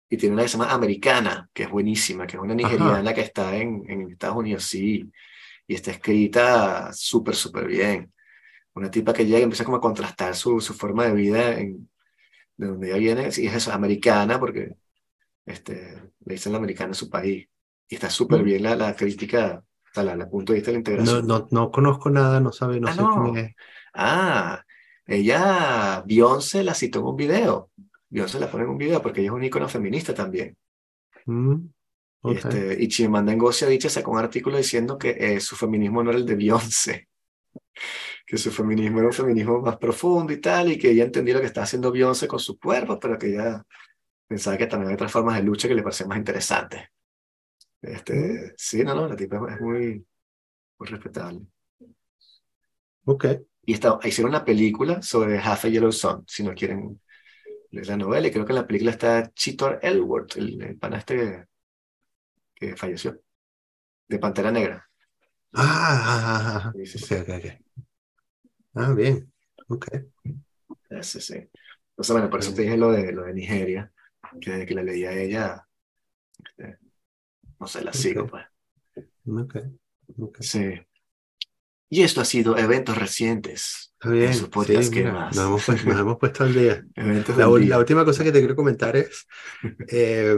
[0.10, 2.64] Y tiene una que se llama Americana, que es buenísima, que es una Ajá.
[2.64, 5.12] nigeriana que está en, en Estados Unidos, sí,
[5.68, 8.14] y está escrita súper, súper bien.
[8.76, 11.90] Una tipa que llega y empieza como a contrastar su, su forma de vida en,
[12.58, 14.76] de donde ella viene, y es eso, americana, porque
[15.46, 17.48] este, le dicen la americana en su país.
[17.88, 18.46] Y está súper Mm.
[18.46, 21.22] bien la, la crítica, o sea, la, la punto de vista de la No, integración.
[21.22, 23.38] no, no conozco nada, no sabe, no Ah, sé no.
[23.38, 23.52] es.
[23.94, 24.64] Ah,
[25.06, 27.72] ella, Beyoncé la citó en un video.
[28.10, 30.58] Beyoncé la pone en un video porque ella es un ícono feminista también.
[31.28, 31.70] Mm,
[32.26, 32.38] Y, ok.
[32.38, 36.20] este, y Chimamanda Ngozi Adichie sacó un artículo diciendo que eh, su feminismo no era
[36.20, 37.08] el de Beyoncé,
[38.28, 41.42] que su feminismo era un feminismo más profundo y tal, y que ella entendía lo
[41.42, 43.64] que estaba haciendo Beyoncé con su cuerpo, pero que ella
[44.34, 46.82] pensaba que también hay otras formas de lucha que le parecían más interesantes.
[47.82, 50.06] Este, sí, no, no, la tipa es muy,
[50.80, 51.42] muy respetable.
[53.06, 53.26] ok.
[53.66, 57.00] Y está, hicieron una película sobre Half a Yellow Sun, si no quieren
[57.72, 61.00] leer la novela, y creo que en la película está Chitor Elworth, el, el pana
[61.00, 61.46] este que,
[62.56, 63.20] que falleció,
[64.10, 64.90] de Pantera Negra.
[65.54, 65.64] Ah,
[66.14, 67.16] ah, ah, Sí, sí, ok, sí.
[67.22, 67.46] ok, ok.
[68.76, 69.32] Ah, bien.
[69.70, 69.88] Ok.
[71.02, 71.34] Sí, sí.
[71.36, 73.93] Entonces, bueno, por eso te dije lo de, lo de Nigeria,
[74.42, 75.68] que que la leí a ella,
[76.46, 76.78] este,
[77.60, 78.46] no sé, la sigo, pues.
[79.28, 79.56] ok,
[80.20, 80.38] ok.
[80.42, 80.74] Sí.
[81.90, 85.36] Y esto ha sido eventos recientes Está en bien, sí, podcast, ¿qué mira, más?
[85.36, 86.84] nos hemos, pu- nos hemos puesto al día.
[87.38, 89.28] La, última cosa que te quiero comentar es,
[89.90, 90.36] eh,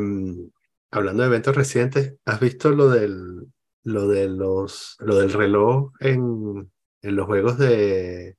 [0.92, 3.48] hablando de eventos recientes, ¿has visto lo del,
[3.84, 6.72] lo de los, lo del reloj en,
[7.02, 8.38] en los juegos de,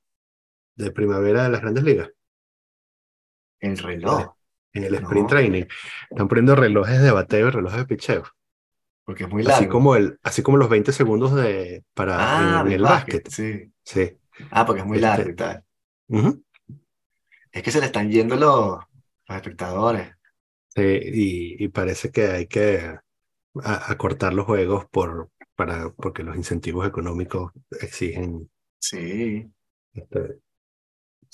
[0.75, 2.09] de primavera de las grandes ligas?
[3.59, 4.36] El, reloj,
[4.77, 5.27] en el sprint ¿no?
[5.29, 5.63] training.
[6.09, 8.23] Están poniendo relojes de bateo y relojes de picheo.
[9.05, 9.69] Porque es muy Así largo.
[9.69, 13.29] como, el, así como los 20 segundos de, para, Ah, en el básquet, básquet.
[13.29, 13.71] sí.
[13.83, 14.17] Sí.
[14.51, 15.63] Ah, porque es muy largo y Este, tal.
[16.09, 16.43] ujú.
[17.51, 18.79] Es que se le están yendo los,
[19.27, 20.13] los espectadores.
[20.75, 22.97] Sí, y, y parece que hay que
[23.63, 27.51] acortar los juegos por, para, porque los incentivos económicos
[27.81, 28.49] exigen.
[28.79, 29.51] Sí,
[29.93, 30.39] este,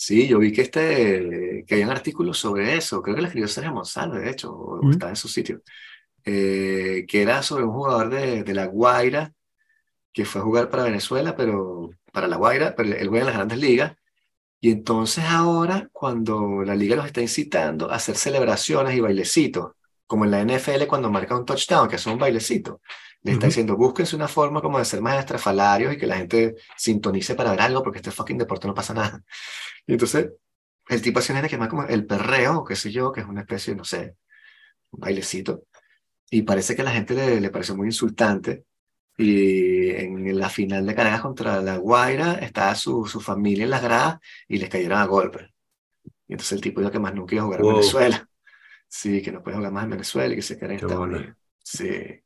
[0.05, 3.01] sí, yo vi que este, que hay un artículo sobre eso.
[3.01, 4.91] Creo que lo escribió Sergio González, de hecho, o, o ¿Mm?
[4.91, 5.61] está en su sitio.
[6.25, 9.33] eh, que era sobre un jugador de, de La Guaira
[10.13, 13.35] que fue a jugar para Venezuela, pero para La Guaira, pero él juega en las
[13.35, 13.95] grandes ligas.
[14.61, 19.73] Y entonces ahora, cuando la liga los está incitando a hacer celebraciones y bailecitos,
[20.07, 22.81] como en la NFL cuando marca un touchdown, que son un bailecito,
[23.23, 23.47] le está Ujú.
[23.47, 27.51] diciendo, búsquense una forma como de ser más estrafalarios y que la gente sintonice para
[27.51, 29.23] ver algo, porque este fucking deporte no pasa nada.
[29.87, 30.31] Y entonces,
[30.89, 33.21] el tipo hace una que es más como el perreo, o qué sé yo, que
[33.21, 34.15] es una especie, no sé,
[34.91, 35.65] un bailecito.
[36.31, 38.65] Y parece que a la gente le, le pareció muy insultante.
[39.17, 43.83] Y en la final de Caracas contra La Guaira estaba su, su familia en las
[43.83, 45.49] gradas y les cayeron a golpes.
[46.27, 48.27] Y entonces el tipo dijo que más nunca iba a jugar en Wow, Venezuela.
[48.87, 51.07] Sí, que no puede jugar más en Venezuela y que se queda en Estados.
[51.07, 51.37] Unidos.
[51.63, 52.22] Sí.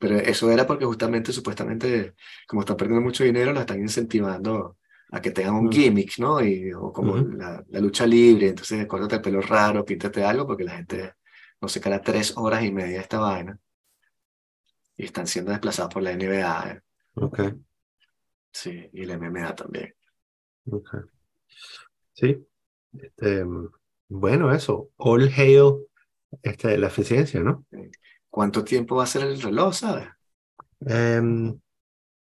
[0.00, 2.16] Pero eso era porque justamente, supuestamente,
[2.48, 4.78] como están perdiendo mucho dinero, lo están incentivando
[5.12, 6.42] a que tengan un Mm, gimmick, ¿no?
[6.44, 10.64] Y, o como la, la lucha libre, entonces córtate el pelo raro, píntate algo, porque
[10.64, 11.14] la gente
[11.62, 13.58] no se queda tres horas y media esta vaina
[14.96, 16.80] y están siendo desplazados por la NBA, ¿eh?
[17.14, 17.40] Ok,
[18.52, 19.94] sí, y la MMA también.
[20.70, 21.10] ok.
[22.12, 22.46] Sí,
[22.98, 23.68] este, mm,
[24.08, 25.86] Bueno, eso, all hail
[26.42, 27.66] este, la eficiencia, ¿no?
[28.30, 30.08] ¿Cuánto tiempo va a ser el reloj, sabes?
[30.86, 31.58] Em,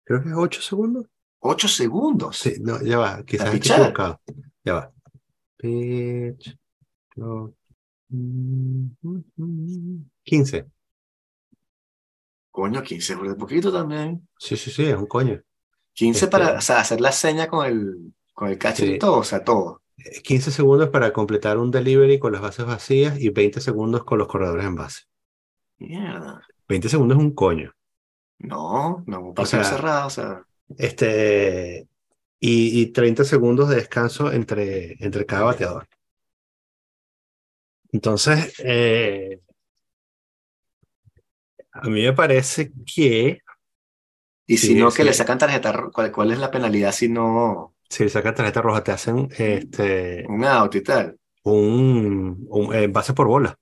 [0.04, 1.06] creo que es 8 segundos.
[1.40, 2.38] Ocho segundos.
[2.38, 4.20] Sí, no, ya va, quizás estoy equivocado.
[4.64, 4.92] Ya va.
[5.58, 6.56] Pitch,
[7.10, 7.54] clock,
[8.08, 10.66] mm, mm, mm, 15.
[12.50, 14.26] Coño, 15 fue de poquito también.
[14.38, 15.40] Sí, sí, sí, es un coño.
[15.92, 18.94] 15 Este- para, o sea, hacer la seña con el, con el Sí.
[18.94, 19.82] y todo, o sea, todo.
[19.98, 24.18] Eh, 15 segundos para completar un delivery con las bases vacías y 20 segundos con
[24.18, 25.02] los corredores en base.
[25.86, 26.40] Mierda.
[26.68, 27.72] 20 segundos es un coño.
[28.38, 30.46] No, no, un partido sea, cerrado, o sea.
[30.78, 31.88] Este,
[32.40, 35.88] y, y 30 segundos de descanso entre, entre cada bateador.
[37.92, 39.40] Entonces, eh,
[41.72, 43.40] a mí me parece que
[44.46, 47.74] Y si no, que le sacan tarjeta, ro- ¿cuál, cuál es la penalidad si no
[47.88, 51.18] si le sacan tarjeta roja, te hacen este, un out y tal?
[51.44, 53.56] un, un eh, base por bola.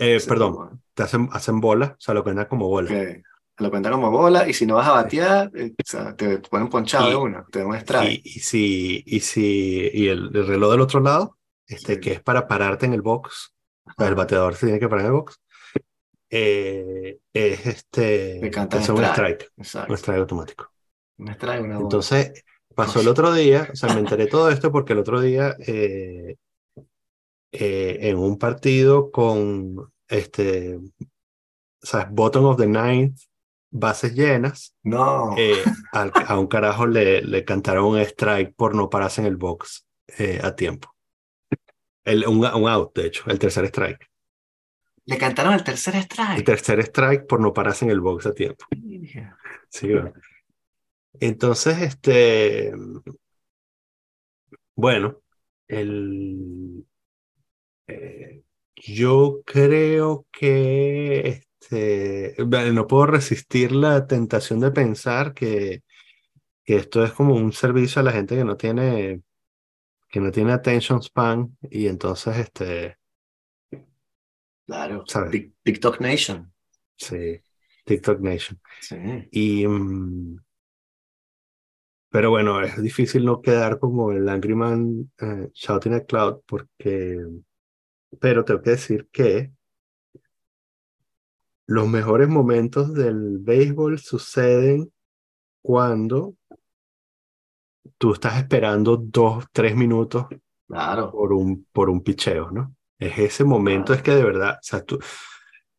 [0.00, 2.88] Eh, Sí, perdón, te hacen, hacen bola, o sea, lo cuentan como bola.
[2.88, 3.22] que
[3.58, 6.68] lo cuentan como bola y si no vas a batear, eh, o sea, te ponen
[6.68, 8.20] ponchado de una, te dan un strike.
[8.22, 12.00] Y, y si, y si, y el, el reloj del otro lado, este, Sí.
[12.00, 13.54] que es para pararte en el box,
[13.98, 14.14] sea, el Ajá.
[14.14, 15.40] bateador se tiene que parar en el box,
[16.30, 19.04] eh, es este, es un strike.
[19.04, 19.92] strike, Exacto.
[19.92, 20.72] un strike automático.
[21.18, 21.82] Un strike, una bola.
[21.84, 22.44] Entonces,
[22.74, 26.36] pasó el otro día, o sea, me enteré todo esto porque el otro día, eh,
[27.52, 30.78] eh, en un partido con, este,
[31.82, 32.08] ¿sabes?
[32.10, 33.18] Bottom of the ninth,
[33.70, 38.88] bases llenas, no, eh, al- a un carajo le, le cantaron un strike por no
[38.90, 39.86] pararse en el box
[40.18, 40.94] eh, a tiempo.
[42.04, 44.10] El, un, un out, de hecho, el tercer strike.
[45.06, 46.44] le cantaron el tercer El strike.
[46.44, 48.64] tercer strike por no pararse en el box a tiempo.
[49.68, 50.12] Sí, bueno.
[51.20, 52.72] Entonces, este,
[54.74, 55.18] bueno,
[55.68, 56.86] el,
[57.90, 58.42] eh,
[58.76, 65.82] yo creo que este, bueno, no puedo resistir la tentación de pensar que,
[66.64, 69.22] que esto es como un servicio a la gente que no tiene,
[70.08, 72.96] que no tiene attention span y entonces, este,
[74.66, 75.04] Claro.
[75.64, 76.52] TikTok Nation.
[76.96, 77.40] sí,
[77.84, 78.60] TikTok Nation.
[78.80, 78.96] Sí.
[79.32, 80.38] Y, mm,
[82.08, 87.18] pero bueno, es difícil no quedar como el Angry Man eh, shouting at cloud porque,
[88.18, 89.52] pero tengo que decir que
[91.66, 94.92] los mejores momentos del béisbol suceden
[95.62, 96.36] cuando
[97.98, 100.26] tú estás esperando dos, tres minutos
[100.68, 101.10] Claro.
[101.10, 102.74] por un, por un picheo, ¿no?
[102.98, 104.98] Es ese momento, es que de verdad, o sea, tú,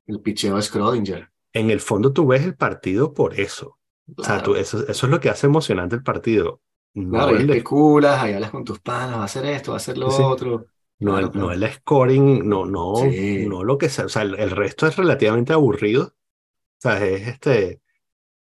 [0.05, 1.27] El picheo de Schrödinger.
[1.53, 3.77] en el fondo tú ves el partido por eso.
[4.15, 4.55] O sea, tú, Claro.
[4.55, 6.61] eso, eso es lo que hace emocionante el partido.
[6.93, 9.77] No Claro, y especulas, ahí hablas con tus panas, va a hacer esto, va a
[9.77, 10.23] hacer lo Sí.
[10.23, 10.70] otro.
[11.01, 11.51] No Claro, el, no claro.
[11.65, 13.45] el scoring, no, no, Sí.
[13.47, 14.05] no lo que sea.
[14.05, 16.03] O sea, el, el resto es relativamente aburrido.
[16.05, 17.81] O sea, es este,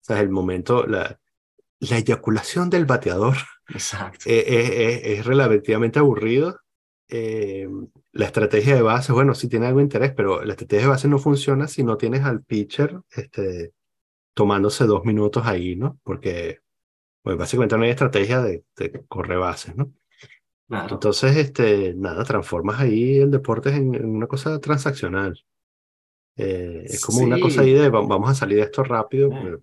[0.02, 1.18] o sea, el momento, la,
[1.80, 3.36] la eyaculación del bateador
[3.68, 4.28] Exacto.
[4.28, 6.60] eh, eh, eh, es relativamente aburrido.
[7.08, 7.68] Eh,
[8.12, 11.08] la estrategia de base, bueno, sí tiene algo de interés, pero la estrategia de base
[11.08, 13.72] no funciona si no tienes al pitcher este,
[14.34, 15.98] tomándose dos minutos ahí, ¿no?
[16.04, 16.60] Porque
[17.22, 19.92] pues, básicamente no hay estrategia de, de corre bases, ¿no?
[20.70, 20.94] Claro.
[20.94, 25.36] Entonces, este, nada, transformas ahí el deporte en, en una cosa transaccional.
[26.36, 29.30] Eh, es como una cosa ahí de "Va- vamos a salir de esto rápido.
[29.32, 29.58] Eh.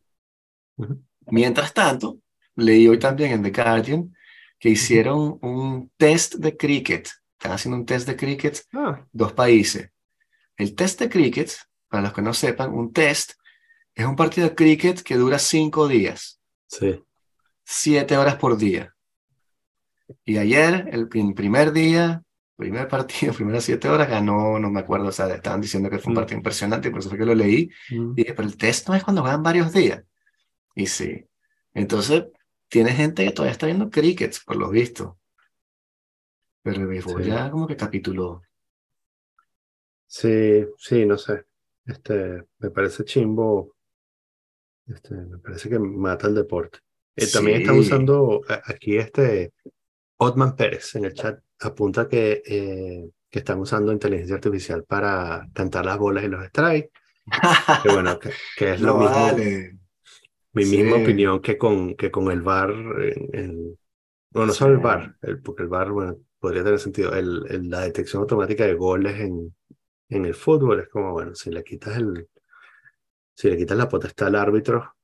[1.28, 2.20] Mientras tanto,
[2.56, 4.14] leí hoy también en The Guardian
[4.60, 7.08] que hicieron un test de cricket.
[7.38, 9.90] Están haciendo un test de cricket Ah, dos países.
[10.58, 11.52] El test de cricket,
[11.88, 13.32] para los que no sepan, un test
[13.96, 17.02] es un partido de cricket que dura cinco días, sí.
[17.64, 18.94] siete horas por día.
[20.26, 22.22] Y ayer, el prim- primer día,
[22.56, 22.88] primer
[23.30, 26.14] partido, primeras siete horas, ganó, no me acuerdo, o sea, estaban diciendo que fue un
[26.14, 26.22] Mm.
[26.22, 27.70] partido impresionante, por eso fue que lo leí.
[27.92, 28.12] Mm.
[28.12, 30.04] Y dije, pero el test no es cuando juegan varios días.
[30.76, 31.26] Y sí.
[31.74, 32.26] Entonces,
[32.70, 35.20] tiene gente que todavía está viendo cricket, por lo visto.
[36.64, 37.30] Pero el béisbol Sí.
[37.30, 38.42] ya como que capituló.
[40.08, 41.46] Sí, sí, no sé.
[41.86, 43.76] Este, me parece chimbo.
[44.88, 46.80] Este, me parece que mata el deporte.
[47.16, 49.54] Eh, también están usando aquí este
[50.18, 55.86] Otman Pérez en el chat apunta que, eh, que están usando inteligencia artificial para cantar
[55.86, 56.92] las bolas y los strikes.
[57.84, 59.78] Que bueno, que, que es lo No mismo, vale.
[60.54, 61.02] mi misma Sí.
[61.04, 62.42] opinión que con, que con el
[63.34, 63.78] en-
[64.32, 64.60] bueno, no Sí.
[64.60, 67.14] solo el VAR, el- porque el VAR, bueno, podría tener sentido.
[67.16, 69.56] El- la detección automática de goles en,
[70.10, 72.28] en el fútbol es como, bueno, si le quitas el,
[73.36, 74.96] si le quitas la potestad al árbitro,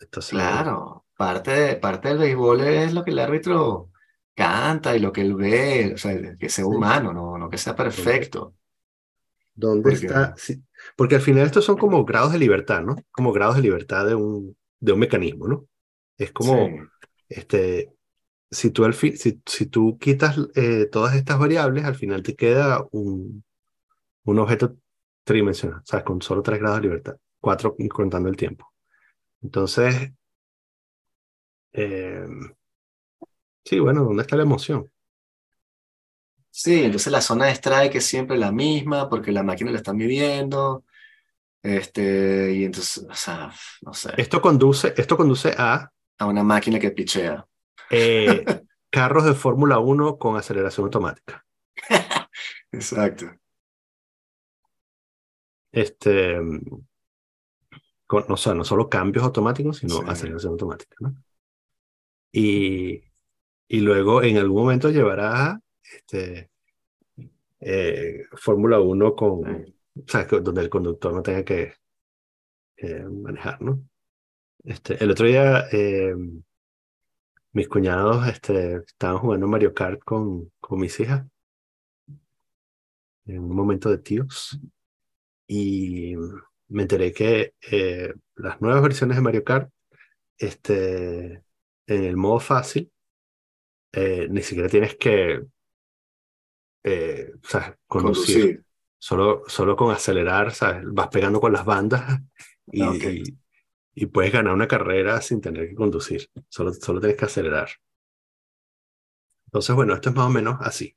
[0.00, 3.90] entonces Claro, parte, de- parte del béisbol es lo que el árbitro
[4.34, 7.76] canta y lo que él ve, o sea, que sea humano, no, no que sea
[7.76, 8.54] perfecto.
[9.54, 10.34] ¿Dónde Porque- está?
[10.36, 10.62] Sí,
[10.96, 12.96] porque al final estos son como grados de libertad, ¿no?
[13.12, 15.66] Como grados de libertad de un, de un mecanismo, ¿no?
[16.18, 16.74] Es como, Sí.
[17.28, 17.90] este,
[18.50, 22.34] si tú, al fin, si, si tú quitas eh, todas estas variables, al final te
[22.34, 23.44] queda un,
[24.24, 24.76] un objeto
[25.24, 28.72] tridimensional, o sea, con solo tres grados de libertad, cuatro contando el tiempo.
[29.42, 30.12] Entonces,
[31.74, 32.26] eh,
[33.64, 34.90] sí, bueno, ¿dónde está la emoción?
[36.50, 39.92] Sí, entonces la zona de strike es siempre la misma porque la máquina la está
[39.92, 40.84] midiendo.
[41.62, 43.52] Este, y entonces, o sea,
[43.82, 47.46] no sé, Esto conduce, esto conduce a a una máquina que pichea.
[47.90, 48.46] eh,
[48.90, 51.46] carros de Fórmula 1 con aceleración automática.
[52.72, 53.38] Exacto.
[55.72, 56.38] Este,
[58.06, 60.08] con, o sea, no solo cambios automáticos, sino Sí.
[60.08, 61.14] aceleración automática, ¿no?
[62.36, 63.00] Y,
[63.68, 66.50] y luego en algún momento llevará este,
[67.60, 69.44] eh, Fórmula 1 con,
[69.94, 71.74] o sea, donde el conductor no tenga que
[72.78, 73.88] eh, manejar, ¿no?
[74.64, 76.16] Este, el otro día eh,
[77.52, 81.24] mis cuñados este, estaban jugando Mario Kart con, con mis hijas
[83.26, 84.58] en un momento de tíos
[85.46, 86.16] y
[86.66, 89.70] me enteré que eh, las nuevas versiones de Mario Kart
[90.36, 91.44] este,
[91.86, 92.90] en el modo fácil
[93.92, 95.42] eh, ni siquiera tienes que
[96.82, 97.32] eh,
[97.86, 97.86] conducir.
[97.86, 98.64] Conducir.
[98.98, 100.82] Solo, solo con acelerar, ¿sabes?
[100.86, 102.20] Vas pegando con las bandas
[102.72, 103.22] y, Ah, y,
[103.94, 106.28] y puedes ganar una carrera sin tener que conducir.
[106.48, 107.68] Solo, solo tienes que acelerar.
[109.46, 110.94] Entonces, bueno, esto es más o menos así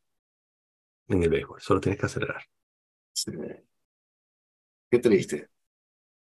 [1.09, 1.61] en el béisbol.
[1.61, 2.43] Solo tienes que acelerar.
[3.13, 3.31] Sí.
[4.89, 5.49] Qué triste.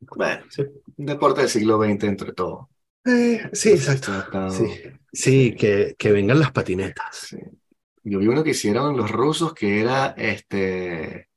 [0.00, 0.62] Bueno, Sí,
[0.96, 2.70] un deporte del siglo XX entre todo.
[3.06, 4.10] Eh, sí exacto.
[4.50, 4.66] Sí,
[5.12, 7.16] sí que, que vengan las patinetas.
[7.16, 7.36] Sí.
[8.02, 11.28] Yo vi uno que hicieron los rusos que era este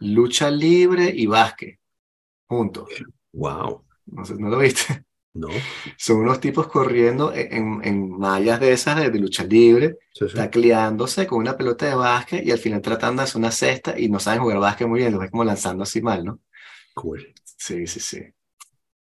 [0.00, 1.80] lucha libre y básquet
[2.48, 2.88] juntos.
[3.32, 3.84] Wow.
[4.06, 5.04] No sé, ¿no lo viste?
[5.34, 5.48] No.
[5.98, 10.28] Son unos tipos corriendo en, en- en mallas de esas de, de lucha libre, Sí,
[10.28, 10.34] sí.
[10.34, 14.08] tacleándose con una pelota de básquet y al final tratando de hacer una cesta y
[14.08, 16.40] no saben jugar básquet muy bien, lo ves como lanzando así mal, ¿no?
[16.94, 17.34] Cool.
[17.44, 18.20] Sí, sí, sí.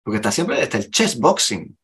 [0.04, 1.78] Porque está siempre, está el chess boxing.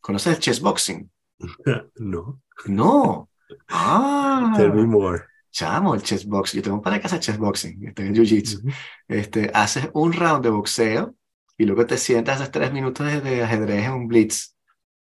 [0.00, 1.10] ¿Conoces el chess boxing?
[1.98, 2.40] No.
[2.66, 3.28] No.
[3.68, 5.24] Ah, Tell me more.
[5.50, 6.58] chamo, el chess boxing.
[6.60, 8.62] Yo tengo un par de casa chess boxing, está en jiu-jitsu.
[9.08, 11.14] Este, haces un round de boxeo
[11.58, 14.54] y luego te sientas, haces tres minutos de, ajedrez en un blitz.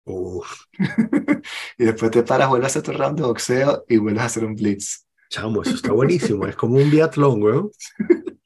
[0.05, 0.65] Uf,
[1.79, 4.45] Y después te paras, vuelves a hacer tu round de boxeo y vuelves a hacer
[4.45, 5.07] un blitz.
[5.29, 6.47] chamo, eso está buenísimo.
[6.47, 7.71] Es como un biatlón, weón.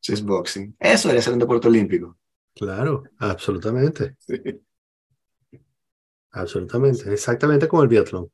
[0.00, 0.76] Chess boxing.
[0.78, 2.16] Eso debería ser un deporte olímpico.
[2.54, 4.16] Claro, absolutamente.
[4.20, 4.40] Sí.
[6.36, 7.12] Absolutamente.
[7.12, 8.30] Exactamente como el biatlón.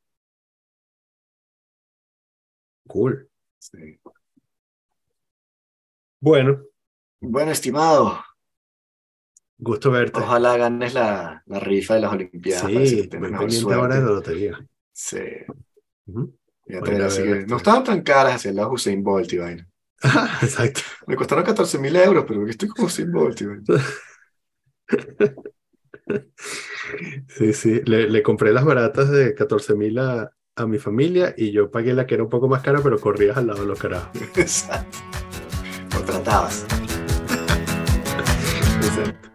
[2.87, 3.27] Cool.
[3.59, 3.99] Sí.
[6.19, 6.63] Bueno,
[7.21, 8.23] Bueno, estimado,
[9.57, 10.19] gusto verte.
[10.19, 12.71] ojalá ganes la, la rifa de las Olimpiadas.
[12.89, 14.67] Sí, pendiente ahora de la lotería.
[14.91, 15.17] Sí.
[16.65, 17.47] Ya así ver que este.
[17.47, 19.67] no estaban tan caras hacia la Usain Bolt y vaina.
[20.03, 20.81] Ah, Exacto.
[21.07, 23.63] Me costaron 14 mil euros, pero que estoy como Usain Bolt y vaina.
[27.27, 27.81] Sí, sí.
[27.85, 31.93] Le, le compré las baratas de 14 mil a, a mi familia y yo pagué
[31.93, 34.21] la que era un poco más cara, pero corrías al lado de los carajos.
[34.35, 34.97] Exacto.
[35.93, 36.65] Lo tratabas.
[38.81, 39.32] Exacto.